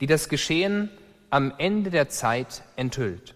[0.00, 0.90] die das Geschehen
[1.30, 3.34] am Ende der Zeit enthüllt.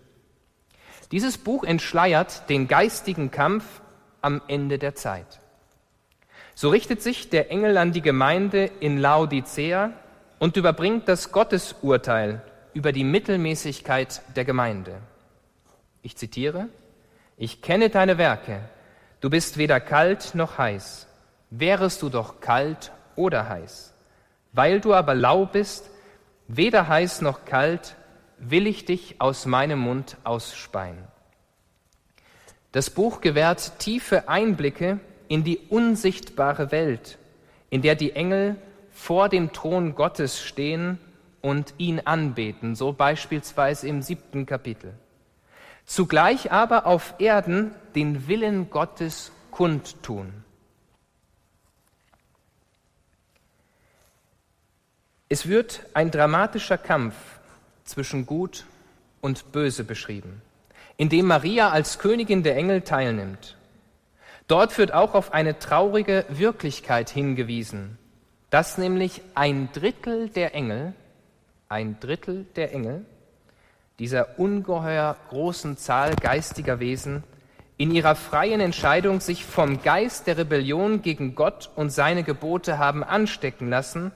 [1.10, 3.82] Dieses Buch entschleiert den geistigen Kampf
[4.22, 5.40] am Ende der Zeit.
[6.54, 9.92] So richtet sich der Engel an die Gemeinde in Laodicea
[10.38, 12.42] und überbringt das Gottesurteil
[12.74, 14.98] über die Mittelmäßigkeit der Gemeinde.
[16.02, 16.68] Ich zitiere,
[17.36, 18.60] ich kenne deine Werke,
[19.22, 21.06] du bist weder kalt noch heiß.
[21.48, 23.94] Wärest du doch kalt oder heiß.
[24.52, 25.88] Weil du aber lau bist,
[26.48, 27.96] weder heiß noch kalt,
[28.36, 30.98] will ich dich aus meinem Mund ausspeien.
[32.72, 37.18] Das Buch gewährt tiefe Einblicke in die unsichtbare Welt,
[37.70, 38.56] in der die Engel
[38.90, 40.98] vor dem Thron Gottes stehen
[41.40, 44.94] und ihn anbeten, so beispielsweise im siebten Kapitel.
[45.84, 50.44] Zugleich aber auf Erden den Willen Gottes kundtun.
[55.28, 57.14] Es wird ein dramatischer Kampf
[57.84, 58.66] zwischen Gut
[59.20, 60.42] und Böse beschrieben
[60.96, 63.56] in dem Maria als Königin der Engel teilnimmt.
[64.46, 67.98] Dort wird auch auf eine traurige Wirklichkeit hingewiesen,
[68.50, 70.94] dass nämlich ein Drittel der Engel,
[71.68, 73.04] ein Drittel der Engel,
[73.98, 77.24] dieser ungeheuer großen Zahl geistiger Wesen,
[77.76, 83.02] in ihrer freien Entscheidung sich vom Geist der Rebellion gegen Gott und seine Gebote haben
[83.02, 84.12] anstecken lassen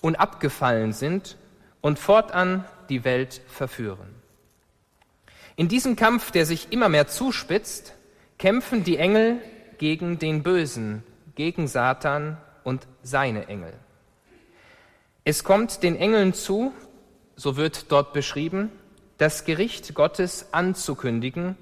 [0.00, 1.36] und abgefallen sind
[1.80, 4.14] und fortan die Welt verführen.
[5.56, 7.94] In diesem Kampf, der sich immer mehr zuspitzt,
[8.38, 9.38] kämpfen die Engel
[9.78, 11.02] gegen den Bösen,
[11.34, 13.72] gegen Satan und seine Engel.
[15.24, 16.72] Es kommt den Engeln zu,
[17.36, 18.70] so wird dort beschrieben,
[19.18, 21.56] das Gericht Gottes anzukündigen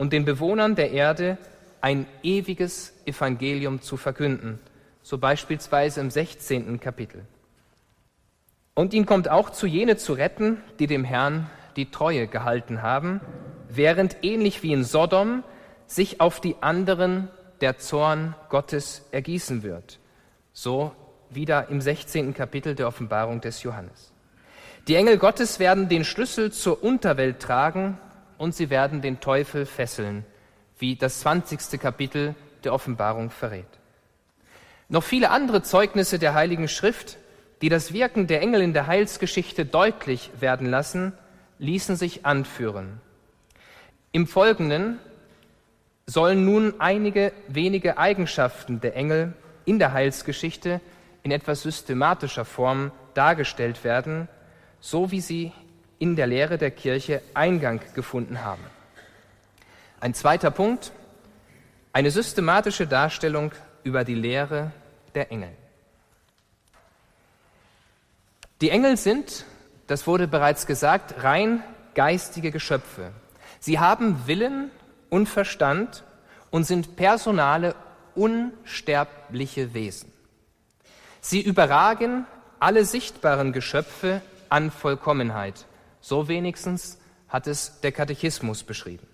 [0.00, 1.36] und den Bewohnern der Erde
[1.82, 4.58] ein ewiges Evangelium zu verkünden,
[5.02, 6.80] so beispielsweise im 16.
[6.80, 7.26] Kapitel.
[8.72, 13.20] Und ihn kommt auch zu jene zu retten, die dem Herrn die Treue gehalten haben,
[13.68, 15.44] während ähnlich wie in Sodom
[15.86, 17.28] sich auf die anderen
[17.60, 19.98] der Zorn Gottes ergießen wird.
[20.54, 20.92] So
[21.28, 22.32] wieder im 16.
[22.32, 24.12] Kapitel der Offenbarung des Johannes.
[24.88, 27.98] Die Engel Gottes werden den Schlüssel zur Unterwelt tragen
[28.40, 30.24] und sie werden den Teufel fesseln,
[30.78, 31.78] wie das 20.
[31.78, 33.66] Kapitel der Offenbarung verrät.
[34.88, 37.18] Noch viele andere Zeugnisse der Heiligen Schrift,
[37.60, 41.12] die das Wirken der Engel in der Heilsgeschichte deutlich werden lassen,
[41.58, 43.02] ließen sich anführen.
[44.10, 44.98] Im Folgenden
[46.06, 49.34] sollen nun einige wenige Eigenschaften der Engel
[49.66, 50.80] in der Heilsgeschichte
[51.22, 54.28] in etwas systematischer Form dargestellt werden,
[54.80, 55.52] so wie sie
[56.00, 58.64] in der Lehre der Kirche Eingang gefunden haben.
[60.00, 60.90] Ein zweiter Punkt,
[61.92, 63.52] eine systematische Darstellung
[63.84, 64.72] über die Lehre
[65.14, 65.50] der Engel.
[68.60, 69.44] Die Engel sind
[69.90, 71.64] das wurde bereits gesagt, rein
[71.96, 73.10] geistige Geschöpfe.
[73.58, 74.70] Sie haben Willen
[75.08, 76.04] und Verstand
[76.50, 77.74] und sind personale,
[78.14, 80.12] unsterbliche Wesen.
[81.20, 82.24] Sie überragen
[82.60, 85.66] alle sichtbaren Geschöpfe an Vollkommenheit.
[86.00, 89.06] So wenigstens hat es der Katechismus beschrieben.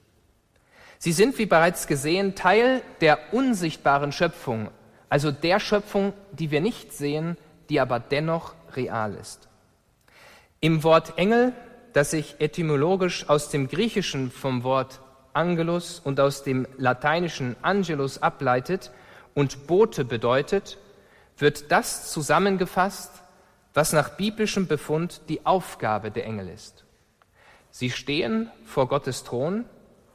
[0.98, 4.70] Sie sind, wie bereits gesehen, Teil der unsichtbaren Schöpfung,
[5.08, 7.36] also der Schöpfung, die wir nicht sehen,
[7.68, 9.48] die aber dennoch real ist.
[10.60, 11.52] Im Wort Engel,
[11.92, 15.00] das sich etymologisch aus dem Griechischen vom Wort
[15.32, 18.90] Angelus und aus dem lateinischen Angelus ableitet
[19.34, 20.78] und Bote bedeutet,
[21.38, 23.10] wird das zusammengefasst,
[23.76, 26.86] was nach biblischem Befund die Aufgabe der Engel ist.
[27.70, 29.66] Sie stehen vor Gottes Thron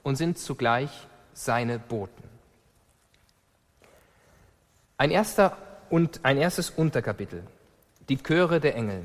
[0.01, 0.89] und sind zugleich
[1.33, 2.23] seine Boten.
[4.97, 5.57] Ein, erster
[5.91, 7.43] und ein erstes Unterkapitel,
[8.09, 9.03] die Chöre der Engel.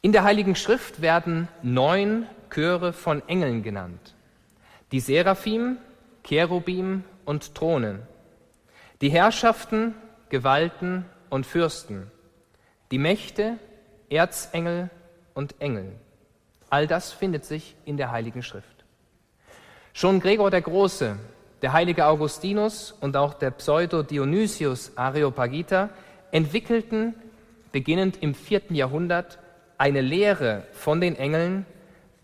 [0.00, 4.14] In der Heiligen Schrift werden neun Chöre von Engeln genannt.
[4.92, 5.76] Die Seraphim,
[6.22, 8.00] Cherubim und Thronen.
[9.02, 9.94] Die Herrschaften,
[10.30, 12.10] Gewalten und Fürsten.
[12.94, 13.58] Die Mächte,
[14.08, 14.88] Erzengel
[15.34, 15.96] und Engel.
[16.70, 18.84] All das findet sich in der Heiligen Schrift.
[19.92, 21.16] Schon Gregor der Große,
[21.60, 25.90] der heilige Augustinus und auch der Pseudo-Dionysius Areopagita
[26.30, 27.14] entwickelten,
[27.72, 29.40] beginnend im vierten Jahrhundert,
[29.76, 31.66] eine Lehre von den Engeln,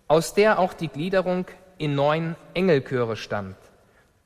[0.06, 1.46] aus der auch die Gliederung
[1.78, 3.56] in neun Engelchöre stammt,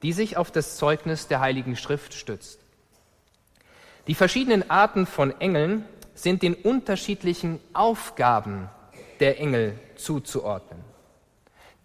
[0.02, 2.60] die sich auf das Zeugnis der Heiligen Schrift stützt.
[4.06, 8.68] Die verschiedenen Arten von Engeln sind den unterschiedlichen Aufgaben
[9.20, 10.80] der Engel zuzuordnen.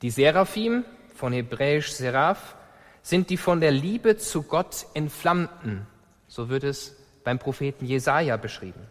[0.02, 2.56] Die Seraphim, von hebräisch Seraph,
[3.02, 5.88] sind die von der Liebe zu Gott entflammten.
[6.28, 8.82] So wird es beim Propheten Jesaja beschrieben.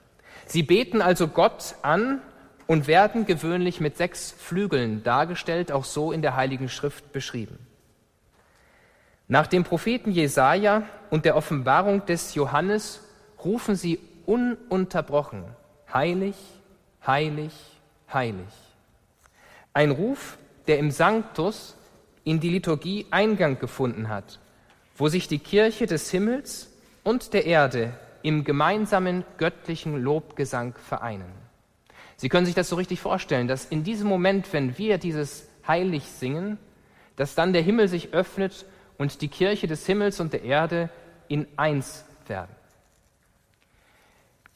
[0.46, 2.20] Sie beten also Gott an
[2.66, 7.59] und werden gewöhnlich mit sechs Flügeln dargestellt, auch so in der Heiligen Schrift beschrieben.
[9.27, 13.03] Nach dem Propheten Jesaja und der Offenbarung des Johannes
[13.44, 15.45] rufen sie ununterbrochen:
[15.93, 16.37] Heilig,
[17.07, 17.53] heilig,
[18.12, 18.47] heilig.
[19.73, 21.75] Ein Ruf, der im Sanctus
[22.25, 24.38] in die Liturgie Eingang gefunden hat,
[24.97, 26.71] wo sich die Kirche des Himmels
[27.05, 31.33] und der Erde im gemeinsamen göttlichen Lobgesang vereinen.
[32.17, 36.05] Sie können sich das so richtig vorstellen, dass in diesem Moment, wenn wir dieses Heilig
[36.05, 36.59] singen,
[37.17, 38.67] dass dann der Himmel sich öffnet
[38.99, 40.91] und die Kirche des Himmels und der Erde
[41.29, 42.58] in eins werden.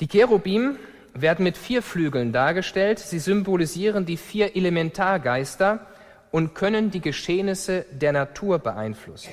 [0.03, 0.79] Die Cherubim
[1.15, 2.99] werden mit vier Flügeln dargestellt.
[2.99, 5.87] Sie symbolisieren die vier Elementargeister
[6.33, 9.31] und können die Geschehnisse der Natur beeinflussen.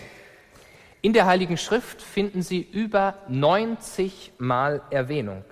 [1.02, 5.44] In der Heiligen Schrift finden sie über 90 Mal Erwähnung.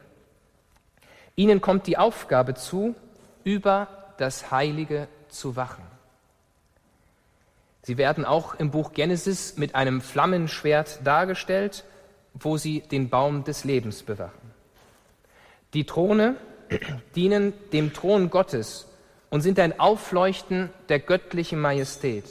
[1.36, 2.94] Ihnen kommt die Aufgabe zu,
[3.44, 3.88] über
[4.20, 5.84] das Heilige zu wachen.
[7.82, 11.86] Sie werden auch im Buch Genesis mit einem Flammenschwert dargestellt,
[12.36, 14.47] wo sie den Baum des Lebens bewachen.
[15.74, 16.36] Die Throne
[17.16, 18.88] dienen dem Thron Gottes
[19.30, 22.26] und sind ein Aufleuchten der göttlichen Majestät.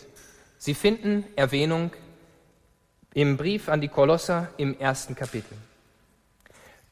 [0.58, 1.92] Sie finden Erwähnung
[3.14, 5.56] im Brief an die Kolosser im ersten Kapitel.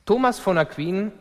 [0.07, 1.13] Thomas von Aquin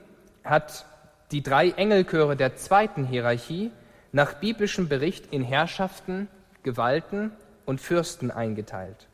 [0.44, 0.86] hat
[1.32, 3.72] die drei Engelchöre der zweiten Hierarchie
[4.12, 6.28] nach biblischem Bericht in Herrschaften,
[6.64, 7.32] Gewalten
[7.66, 9.08] und Fürsten eingeteilt.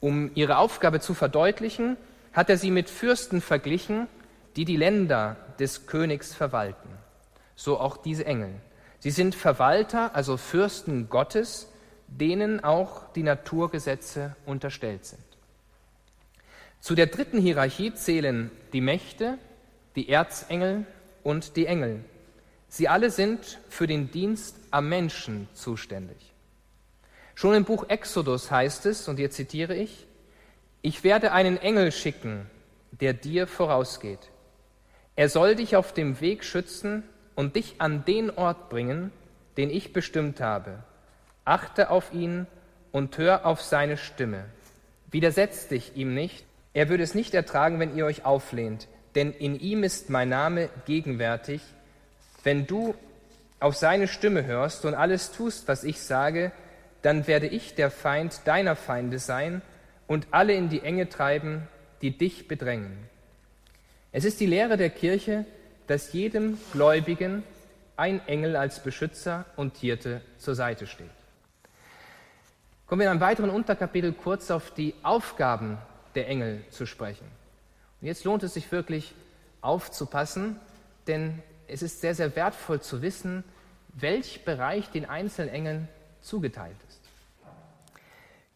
[0.00, 1.96] Um ihre Aufgabe zu verdeutlichen,
[2.32, 4.06] hat er sie mit Fürsten verglichen,
[4.58, 6.88] die die Länder des Königs verwalten.
[7.54, 8.50] So auch diese Engel.
[8.98, 11.68] Sie sind Verwalter, also Fürsten Gottes,
[12.08, 15.22] denen auch die Naturgesetze unterstellt sind.
[16.80, 19.38] Zu der dritten Hierarchie zählen die Mächte,
[19.94, 20.86] die Erzengel
[21.22, 22.02] und die Engel.
[22.66, 26.32] Sie alle sind für den Dienst am Menschen zuständig.
[27.36, 30.08] Schon im Buch Exodus heißt es, und hier zitiere ich,
[30.82, 32.50] ich werde einen Engel schicken,
[32.90, 34.30] der dir vorausgeht.
[35.18, 37.02] Er soll dich auf dem Weg schützen
[37.34, 39.10] und dich an den Ort bringen,
[39.56, 40.84] den ich bestimmt habe.
[41.44, 42.46] Achte auf ihn
[42.92, 44.44] und hör auf seine Stimme.
[45.10, 46.44] Widersetz dich ihm nicht.
[46.72, 50.68] Er würde es nicht ertragen, wenn ihr euch auflehnt, denn in ihm ist mein Name
[50.86, 51.62] gegenwärtig.
[52.44, 52.94] Wenn du
[53.58, 56.52] auf seine Stimme hörst und alles tust, was ich sage,
[57.02, 59.62] dann werde ich der Feind deiner Feinde sein
[60.06, 61.66] und alle in die Enge treiben,
[62.02, 63.08] die dich bedrängen.
[64.10, 65.44] Es ist die Lehre der Kirche,
[65.86, 67.42] dass jedem Gläubigen
[67.96, 71.10] ein Engel als Beschützer und Hirte zur Seite steht.
[72.86, 75.76] Kommen wir in einem weiteren Unterkapitel kurz auf die Aufgaben
[76.14, 77.26] der Engel zu sprechen.
[78.00, 79.14] Und jetzt lohnt es sich wirklich
[79.60, 80.58] aufzupassen,
[81.06, 83.44] denn es ist sehr, sehr wertvoll zu wissen,
[83.88, 85.88] welch Bereich den einzelnen Engeln
[86.22, 87.00] zugeteilt ist.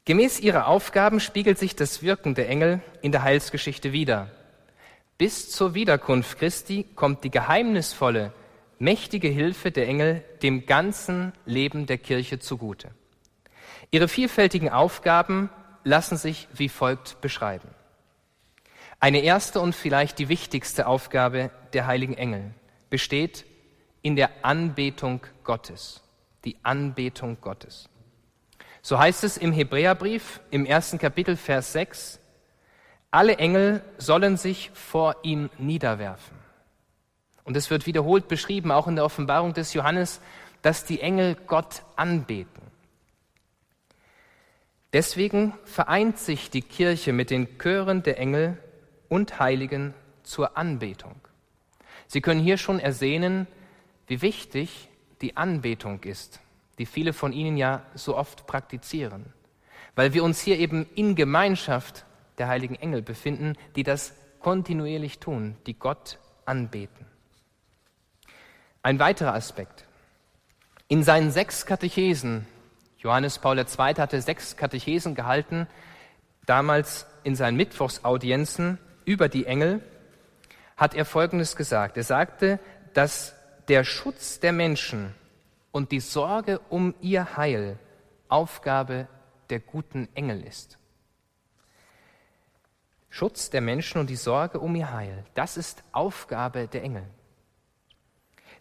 [0.06, 4.30] Gemäß ihrer Aufgaben spiegelt sich das Wirken der Engel in der Heilsgeschichte wider.
[5.22, 8.32] Bis zur Wiederkunft Christi kommt die geheimnisvolle,
[8.80, 12.90] mächtige Hilfe der Engel dem ganzen Leben der Kirche zugute.
[13.92, 15.48] Ihre vielfältigen Aufgaben
[15.84, 17.68] lassen sich wie folgt beschreiben.
[18.98, 22.52] Eine erste und vielleicht die wichtigste Aufgabe der heiligen Engel
[22.90, 23.44] besteht
[24.02, 26.02] in der Anbetung Gottes.
[26.44, 27.88] Die Anbetung Gottes.
[28.80, 32.18] So heißt es im Hebräerbrief im ersten Kapitel Vers 6,
[33.12, 36.38] Alle Engel sollen sich vor ihm niederwerfen.
[37.44, 40.20] Und es wird wiederholt beschrieben, auch in der Offenbarung des Johannes,
[40.62, 42.62] dass die Engel Gott anbeten.
[44.94, 48.56] Deswegen vereint sich die Kirche mit den Chören der Engel
[49.10, 49.92] und Heiligen
[50.22, 51.16] zur Anbetung.
[52.06, 53.46] Sie können hier schon ersehnen,
[54.06, 54.88] wie wichtig
[55.20, 56.40] die Anbetung ist,
[56.78, 59.34] die viele von Ihnen ja so oft praktizieren,
[59.96, 62.06] weil wir uns hier eben in Gemeinschaft
[62.42, 67.06] der heiligen Engel befinden, die das kontinuierlich tun, die Gott anbeten.
[68.82, 69.86] Ein weiterer Aspekt.
[70.88, 72.44] In seinen sechs Katechesen,
[72.98, 73.64] Johannes Paul II.
[73.76, 75.68] hatte sechs Katechesen gehalten,
[76.44, 79.80] damals in seinen Mittwochsaudienzen über die Engel,
[80.76, 81.96] hat er Folgendes gesagt.
[81.96, 82.58] Er sagte,
[82.92, 83.36] dass
[83.68, 85.14] der Schutz der Menschen
[85.70, 87.78] und die Sorge um ihr Heil
[88.28, 89.06] Aufgabe
[89.48, 90.76] der guten Engel ist.
[93.14, 97.04] Schutz der Menschen und die Sorge um ihr Heil, das ist Aufgabe der Engel.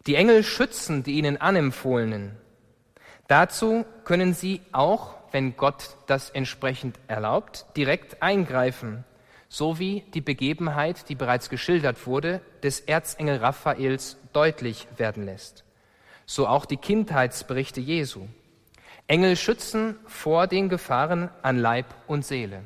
[0.06, 2.36] Die Engel schützen die ihnen anempfohlenen.
[3.28, 9.04] Dazu können sie auch, wenn Gott das entsprechend erlaubt, direkt eingreifen,
[9.48, 15.64] so wie die Begebenheit, die bereits geschildert wurde, des Erzengel Raphaels deutlich werden lässt.
[16.26, 18.28] So auch die Kindheitsberichte Jesu.
[19.06, 22.64] Engel schützen vor den Gefahren an Leib und Seele.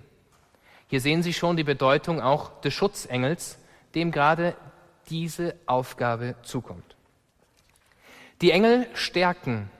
[0.88, 3.58] Hier sehen Sie schon die Bedeutung auch des Schutzengels,
[3.94, 4.54] dem gerade
[5.08, 6.96] diese Aufgabe zukommt.
[8.40, 9.70] Die Engel stärken.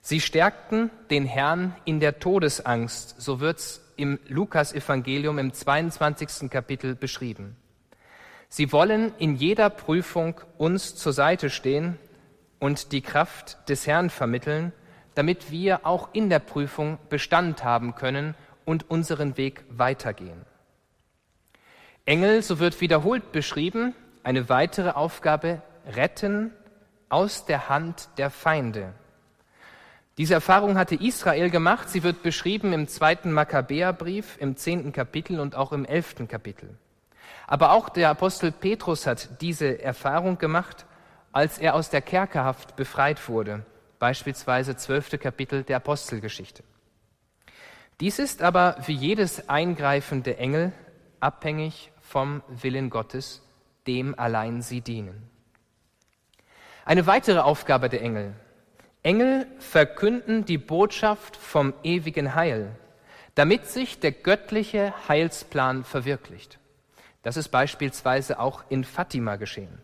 [0.00, 3.20] Sie stärkten den Herrn in der Todesangst.
[3.20, 6.50] So wird's im Lukas-Evangelium im 22.
[6.50, 7.56] Kapitel beschrieben.
[8.48, 11.98] Sie wollen in jeder Prüfung uns zur Seite stehen
[12.58, 14.72] und die Kraft des Herrn vermitteln,
[15.14, 18.34] damit wir auch in der Prüfung Bestand haben können
[18.70, 20.46] und unseren Weg weitergehen.
[22.04, 25.60] Engel, so wird wiederholt beschrieben, eine weitere Aufgabe,
[25.96, 26.52] retten
[27.08, 28.92] aus der Hand der Feinde.
[30.18, 31.88] Diese Erfahrung hatte Israel gemacht.
[31.88, 36.68] Sie wird beschrieben im zweiten Makkabäerbrief, im zehnten Kapitel und auch im elften Kapitel.
[37.48, 40.86] Aber auch der Apostel Petrus hat diese Erfahrung gemacht,
[41.32, 43.66] als er aus der Kerkerhaft befreit wurde,
[43.98, 46.62] beispielsweise zwölfte Kapitel der Apostelgeschichte.
[48.00, 50.72] Dies ist aber wie jedes Eingreifen der Engel
[51.20, 53.42] abhängig vom Willen Gottes,
[53.86, 55.28] dem allein sie dienen.
[56.86, 58.32] Eine weitere Aufgabe der Engel.
[59.02, 62.74] Engel verkünden die Botschaft vom ewigen Heil,
[63.34, 66.58] damit sich der göttliche Heilsplan verwirklicht.
[67.22, 69.78] Das ist beispielsweise auch in Fatima geschehen.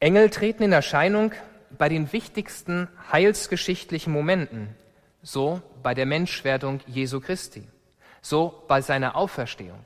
[0.00, 1.32] Engel treten in Erscheinung
[1.76, 4.74] bei den wichtigsten heilsgeschichtlichen Momenten,
[5.22, 7.66] so bei der Menschwerdung Jesu Christi,
[8.20, 9.84] so bei seiner Auferstehung.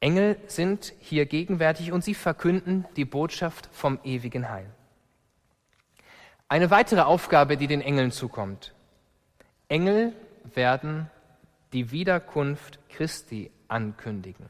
[0.00, 4.66] Engel sind hier gegenwärtig und sie verkünden die Botschaft vom ewigen Heil.
[6.48, 8.74] Eine weitere Aufgabe, die den Engeln zukommt.
[9.68, 10.12] Engel
[10.44, 11.10] werden
[11.72, 14.46] die Wiederkunft Christi ankündigen.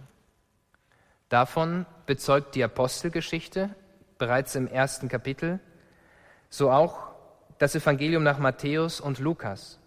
[1.28, 3.74] Davon bezeugt die Apostelgeschichte
[4.18, 5.60] bereits im ersten Kapitel,
[6.50, 7.13] so auch
[7.64, 9.78] das Evangelium nach Matthäus und Lukas.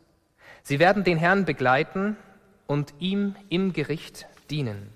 [0.64, 2.18] Sie werden den Herrn begleiten
[2.66, 4.92] und ihm im Gericht dienen.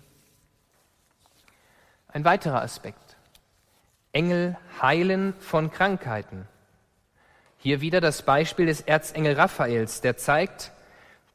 [2.07, 3.17] Ein weiterer Aspekt.
[4.13, 6.47] Engel heilen von Krankheiten.
[7.59, 10.71] Hier wieder das Beispiel des Erzengel Raphaels, der zeigt,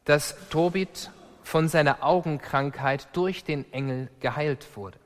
[0.04, 1.12] dass Tobit
[1.44, 4.98] von seiner Augenkrankheit durch den Engel geheilt wurde.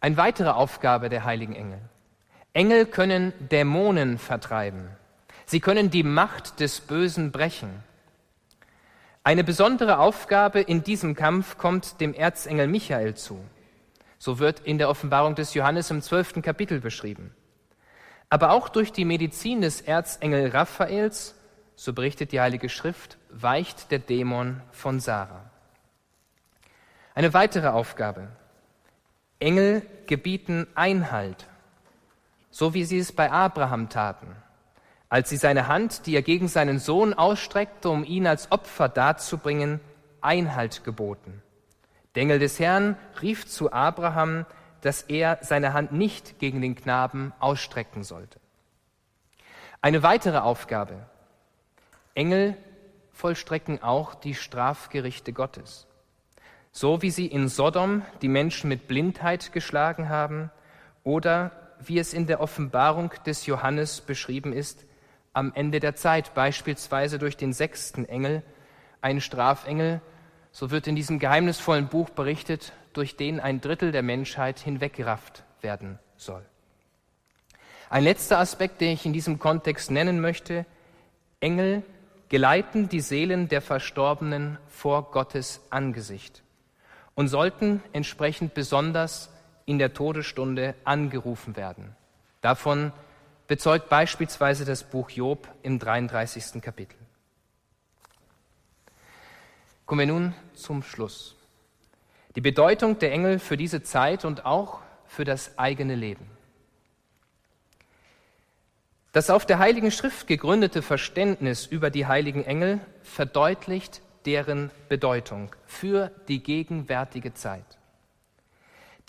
[0.00, 1.89] Eine weitere Aufgabe der heiligen Engel.
[2.52, 4.88] Engel können Dämonen vertreiben.
[5.46, 7.82] Sie können die Macht des Bösen brechen.
[9.22, 13.38] Eine besondere Aufgabe in diesem Kampf kommt dem Erzengel Michael zu.
[14.18, 17.34] So wird in der Offenbarung des Johannes im zwölften Kapitel beschrieben.
[18.28, 21.34] Aber auch durch die Medizin des Erzengel Raphaels,
[21.76, 25.50] so berichtet die Heilige Schrift, weicht der Dämon von Sarah.
[27.14, 28.28] Eine weitere Aufgabe.
[29.38, 31.46] Engel gebieten Einhalt,
[32.50, 34.34] so wie sie es bei Abraham taten,
[35.08, 39.80] als sie seine Hand, die er gegen seinen Sohn ausstreckte, um ihn als Opfer darzubringen,
[40.20, 41.42] Einhalt geboten.
[42.14, 44.44] Der Engel des Herrn rief zu Abraham,
[44.80, 48.40] dass er seine Hand nicht gegen den Knaben ausstrecken sollte.
[49.80, 51.06] Eine weitere Aufgabe.
[52.14, 52.56] Engel
[53.12, 55.86] vollstrecken auch die Strafgerichte Gottes.
[56.72, 60.50] So wie sie in Sodom die Menschen mit Blindheit geschlagen haben
[61.02, 64.84] oder wie es in der Offenbarung des Johannes beschrieben ist,
[65.32, 68.42] am Ende der Zeit, beispielsweise durch den sechsten Engel,
[69.00, 70.00] ein Strafengel,
[70.52, 75.98] so wird in diesem geheimnisvollen Buch berichtet, durch den ein Drittel der Menschheit hinweggerafft werden
[76.16, 76.44] soll.
[77.88, 80.66] Ein letzter Aspekt, den ich in diesem Kontext nennen möchte,
[81.40, 81.82] Engel
[82.28, 86.42] geleiten die Seelen der Verstorbenen vor Gottes Angesicht
[87.14, 89.30] und sollten entsprechend besonders
[89.70, 91.94] in der Todesstunde angerufen werden.
[92.40, 92.92] Davon
[93.46, 96.60] bezeugt beispielsweise das Buch Job im 33.
[96.60, 96.98] Kapitel.
[99.86, 101.36] Kommen wir nun zum Schluss.
[102.34, 106.26] Die Bedeutung der Engel für diese Zeit und auch für das eigene Leben.
[109.12, 116.10] Das auf der Heiligen Schrift gegründete Verständnis über die heiligen Engel verdeutlicht deren Bedeutung für
[116.26, 117.79] die gegenwärtige Zeit.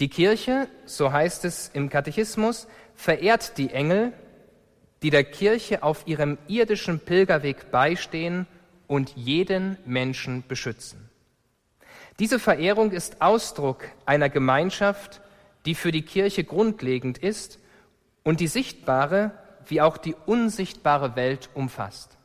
[0.01, 4.13] Die Kirche, so heißt es im Katechismus, verehrt die Engel,
[5.03, 8.47] die der Kirche auf ihrem irdischen Pilgerweg beistehen
[8.87, 11.07] und jeden Menschen beschützen.
[12.17, 15.21] Diese Verehrung ist Ausdruck einer Gemeinschaft,
[15.67, 17.59] die für die Kirche grundlegend ist
[18.23, 19.29] und die sichtbare
[19.67, 22.17] wie auch die unsichtbare Welt umfasst.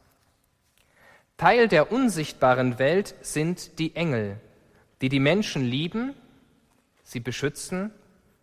[1.36, 4.40] Teil der unsichtbaren Welt sind die Engel,
[5.02, 6.14] die die Menschen lieben,
[7.06, 7.92] sie beschützen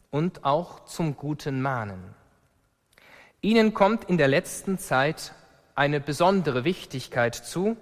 [0.09, 2.15] und auch zum Guten mahnen.
[3.41, 5.33] Ihnen kommt in der letzten Zeit
[5.75, 7.75] eine besondere Wichtigkeit zu,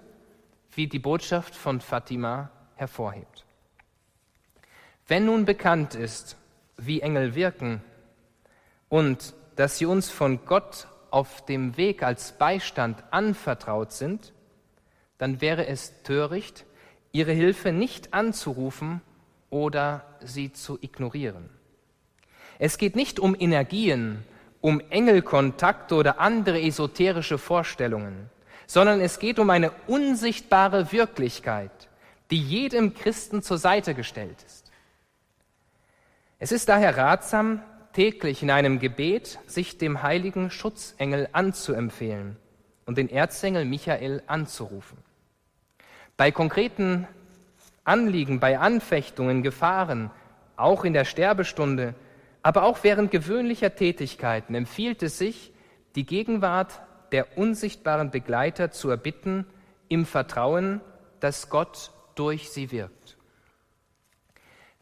[0.74, 3.44] wie die Botschaft von Fatima hervorhebt.
[5.06, 6.36] Wenn nun bekannt ist,
[6.76, 7.80] wie Engel wirken
[8.88, 14.32] und dass sie uns von Gott auf dem Weg als Beistand anvertraut sind,
[15.18, 16.64] dann wäre es töricht,
[17.12, 19.00] ihre Hilfe nicht anzurufen
[19.52, 21.48] oder sie zu ignorieren.
[22.58, 24.24] Es geht nicht um Energien,
[24.60, 28.30] um Engelkontakt oder andere esoterische Vorstellungen
[28.72, 31.90] sondern es geht um eine unsichtbare Wirklichkeit,
[32.30, 34.70] die jedem Christen zur Seite gestellt ist.
[36.38, 42.38] Es ist daher ratsam, täglich in einem Gebet sich dem heiligen Schutzengel anzuempfehlen
[42.86, 44.96] und den Erzengel Michael anzurufen.
[46.16, 47.06] Bei konkreten
[47.84, 50.10] Anliegen, bei Anfechtungen, Gefahren,
[50.56, 51.94] auch in der Sterbestunde,
[52.42, 55.52] aber auch während gewöhnlicher Tätigkeiten empfiehlt es sich,
[55.94, 56.80] die Gegenwart
[57.12, 59.46] der unsichtbaren Begleiter zu erbitten,
[59.88, 60.80] im Vertrauen,
[61.20, 63.18] dass Gott durch sie wirkt.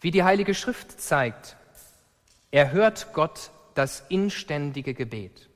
[0.00, 1.56] Wie die Heilige Schrift zeigt,
[2.52, 5.48] erhört Gott das inständige Gebet.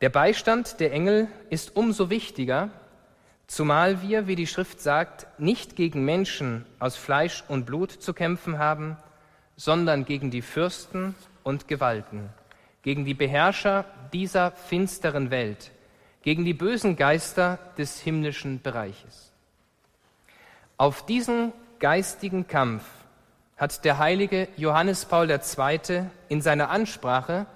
[0.00, 2.70] Der Beistand der Engel ist umso wichtiger,
[3.48, 8.58] zumal wir, wie die Schrift sagt, nicht gegen Menschen aus Fleisch und Blut zu kämpfen
[8.58, 8.96] haben,
[9.56, 12.28] sondern gegen die Fürsten und Gewalten,
[12.82, 15.72] gegen die Beherrscher dieser finsteren Welt,
[16.22, 19.32] gegen die bösen Geister des himmlischen Bereiches.
[20.76, 22.84] Auf diesen geistigen Kampf
[23.56, 26.04] hat der heilige Johannes Paul II.
[26.28, 27.46] in seiner Ansprache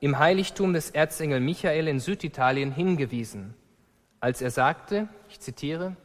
[0.00, 3.54] im Heiligtum des Erzengel Michael in Süditalien hingewiesen,
[4.22, 5.96] als er sagte, ich zitiere,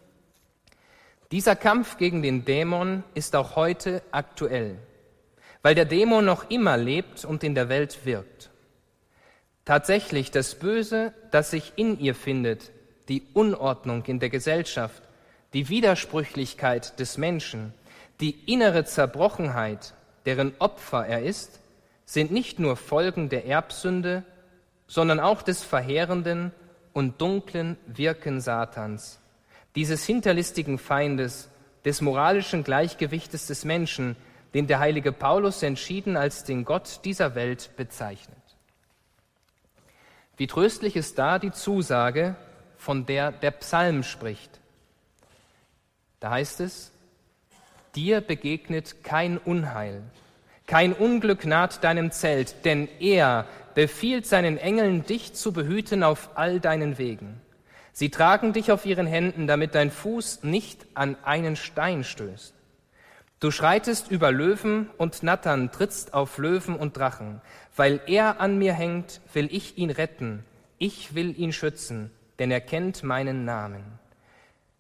[1.32, 4.80] dieser Kampf gegen den Dämon ist auch heute aktuell,
[5.62, 8.50] weil der Dämon noch immer lebt und in der Welt wirkt.
[9.66, 12.72] Tatsächlich das Böse, das sich in ihr findet,
[13.08, 15.04] die Unordnung in der Gesellschaft,
[15.54, 17.72] die Widersprüchlichkeit des Menschen,
[18.20, 19.94] die innere Zerbrochenheit,
[20.26, 21.60] deren Opfer er ist,
[22.06, 24.24] sind nicht nur Folgen der Erbsünde,
[24.88, 26.52] sondern auch des verheerenden
[26.98, 29.20] und dunklen Wirken Satans,
[29.76, 31.48] dieses hinterlistigen Feindes,
[31.86, 34.16] des moralischen Gleichgewichtes des Menschen,
[34.56, 38.42] den der heilige Paulus entschieden als den Gott dieser Welt bezeichnet.
[40.38, 42.36] Wie tröstlich ist da die Zusage,
[42.78, 44.60] von der der Psalm spricht.
[46.20, 46.92] Da heißt es,
[47.94, 50.02] dir begegnet kein Unheil,
[50.66, 53.46] kein Unglück naht deinem Zelt, denn er
[53.78, 57.40] befiehlt seinen Engeln, dich zu behüten auf all deinen Wegen.
[57.94, 62.56] Sie tragen dich auf ihren Händen, damit dein Fuß nicht an einen Stein stößt.
[63.40, 67.40] Du schreitest über Löwen und Nattern, trittst auf Löwen und Drachen.
[67.76, 70.44] Weil er an mir hängt, will ich ihn retten.
[70.80, 72.10] Ich will ihn schützen,
[72.40, 73.84] denn er kennt meinen Namen.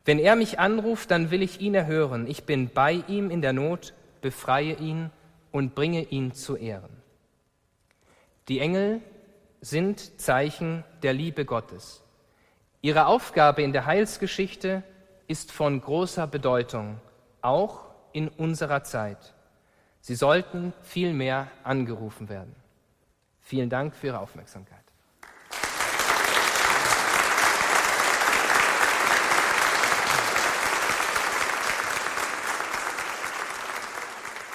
[0.05, 2.25] Wenn er mich anruft, dann will ich ihn erhören.
[2.25, 5.11] Ich bin bei ihm in der Not, befreie ihn
[5.51, 6.96] und bringe ihn zu Ehren.
[8.47, 9.01] Die Engel
[9.59, 12.03] sind Zeichen der Liebe Gottes.
[12.81, 14.83] Ihre Aufgabe in der Heilsgeschichte
[15.27, 17.01] ist von großer Bedeutung,
[17.41, 19.33] auch in unserer Zeit.
[19.99, 22.55] Sie sollten viel mehr angerufen werden.
[23.41, 24.86] Vielen Dank für Ihre Aufmerksamkeit.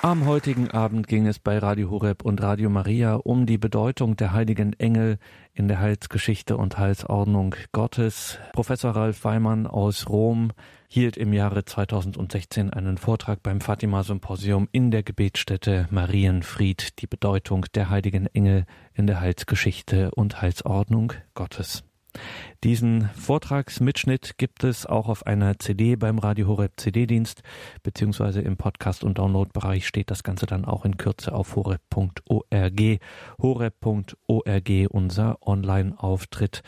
[0.05, 4.33] Am heutigen Abend ging es bei Radio Horeb und Radio Maria um die Bedeutung der
[4.33, 5.17] heiligen Engel
[5.55, 8.37] in der Heilsgeschichte und Heilsordnung Gottes.
[8.53, 10.51] Professor Ralf Weimann aus Rom
[10.89, 17.67] hielt im Jahre 2016 einen Vortrag beim Fatima Symposium in der Gebetsstätte Marienfried, die Bedeutung
[17.73, 21.85] der heiligen Engel in der Heilsgeschichte und Heilsordnung Gottes.
[22.65, 27.43] Diesen Vortragsmitschnitt gibt es auch auf einer CD beim Radio Horeb CD-Dienst,
[27.83, 33.01] beziehungsweise im Podcast- und Download-Bereich steht das Ganze dann auch in Kürze auf horeb.org.
[33.41, 36.63] horeb.org, unser Online-Auftritt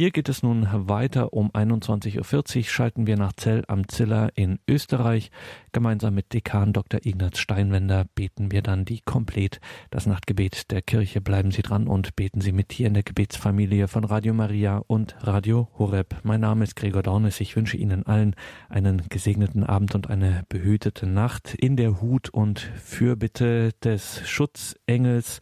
[0.00, 1.34] hier geht es nun weiter.
[1.34, 5.30] Um 21.40 Uhr schalten wir nach Zell am Ziller in Österreich.
[5.72, 7.00] Gemeinsam mit Dekan Dr.
[7.04, 11.20] Ignaz Steinwender beten wir dann die Komplett, das Nachtgebet der Kirche.
[11.20, 15.16] Bleiben Sie dran und beten Sie mit hier in der Gebetsfamilie von Radio Maria und
[15.20, 16.16] Radio Horeb.
[16.22, 17.38] Mein Name ist Gregor Dornes.
[17.38, 18.34] Ich wünsche Ihnen allen
[18.70, 25.40] einen gesegneten Abend und eine behütete Nacht in der Hut und Fürbitte des Schutzengels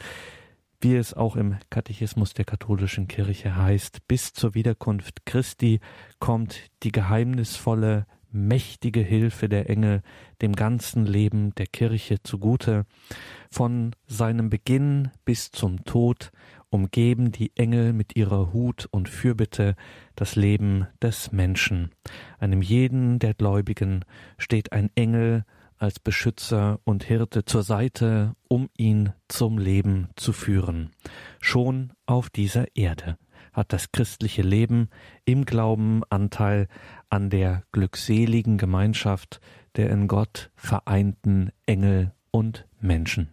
[0.81, 5.81] wie es auch im Katechismus der katholischen Kirche heißt, bis zur Wiederkunft Christi
[6.19, 10.03] kommt die geheimnisvolle, mächtige Hilfe der Engel
[10.43, 12.85] dem ganzen Leben der Kirche zugute.
[13.51, 16.31] Von seinem Beginn bis zum Tod
[16.71, 19.75] umgeben die Engel mit ihrer Hut und Fürbitte
[20.15, 21.91] das Leben des Menschen.
[22.39, 24.05] Einem jeden der Gläubigen
[24.37, 25.45] steht ein Engel
[25.79, 30.91] als Beschützer und Hirte zur Seite, um ihn zum Leben zu führen.
[31.41, 33.19] Schon auf dieser Erde
[33.53, 34.89] hat das christliche Leben
[35.25, 36.69] im Glauben Anteil
[37.09, 39.41] an der glückseligen Gemeinschaft
[39.77, 43.31] der in Gott vereinten Engel und Menschen.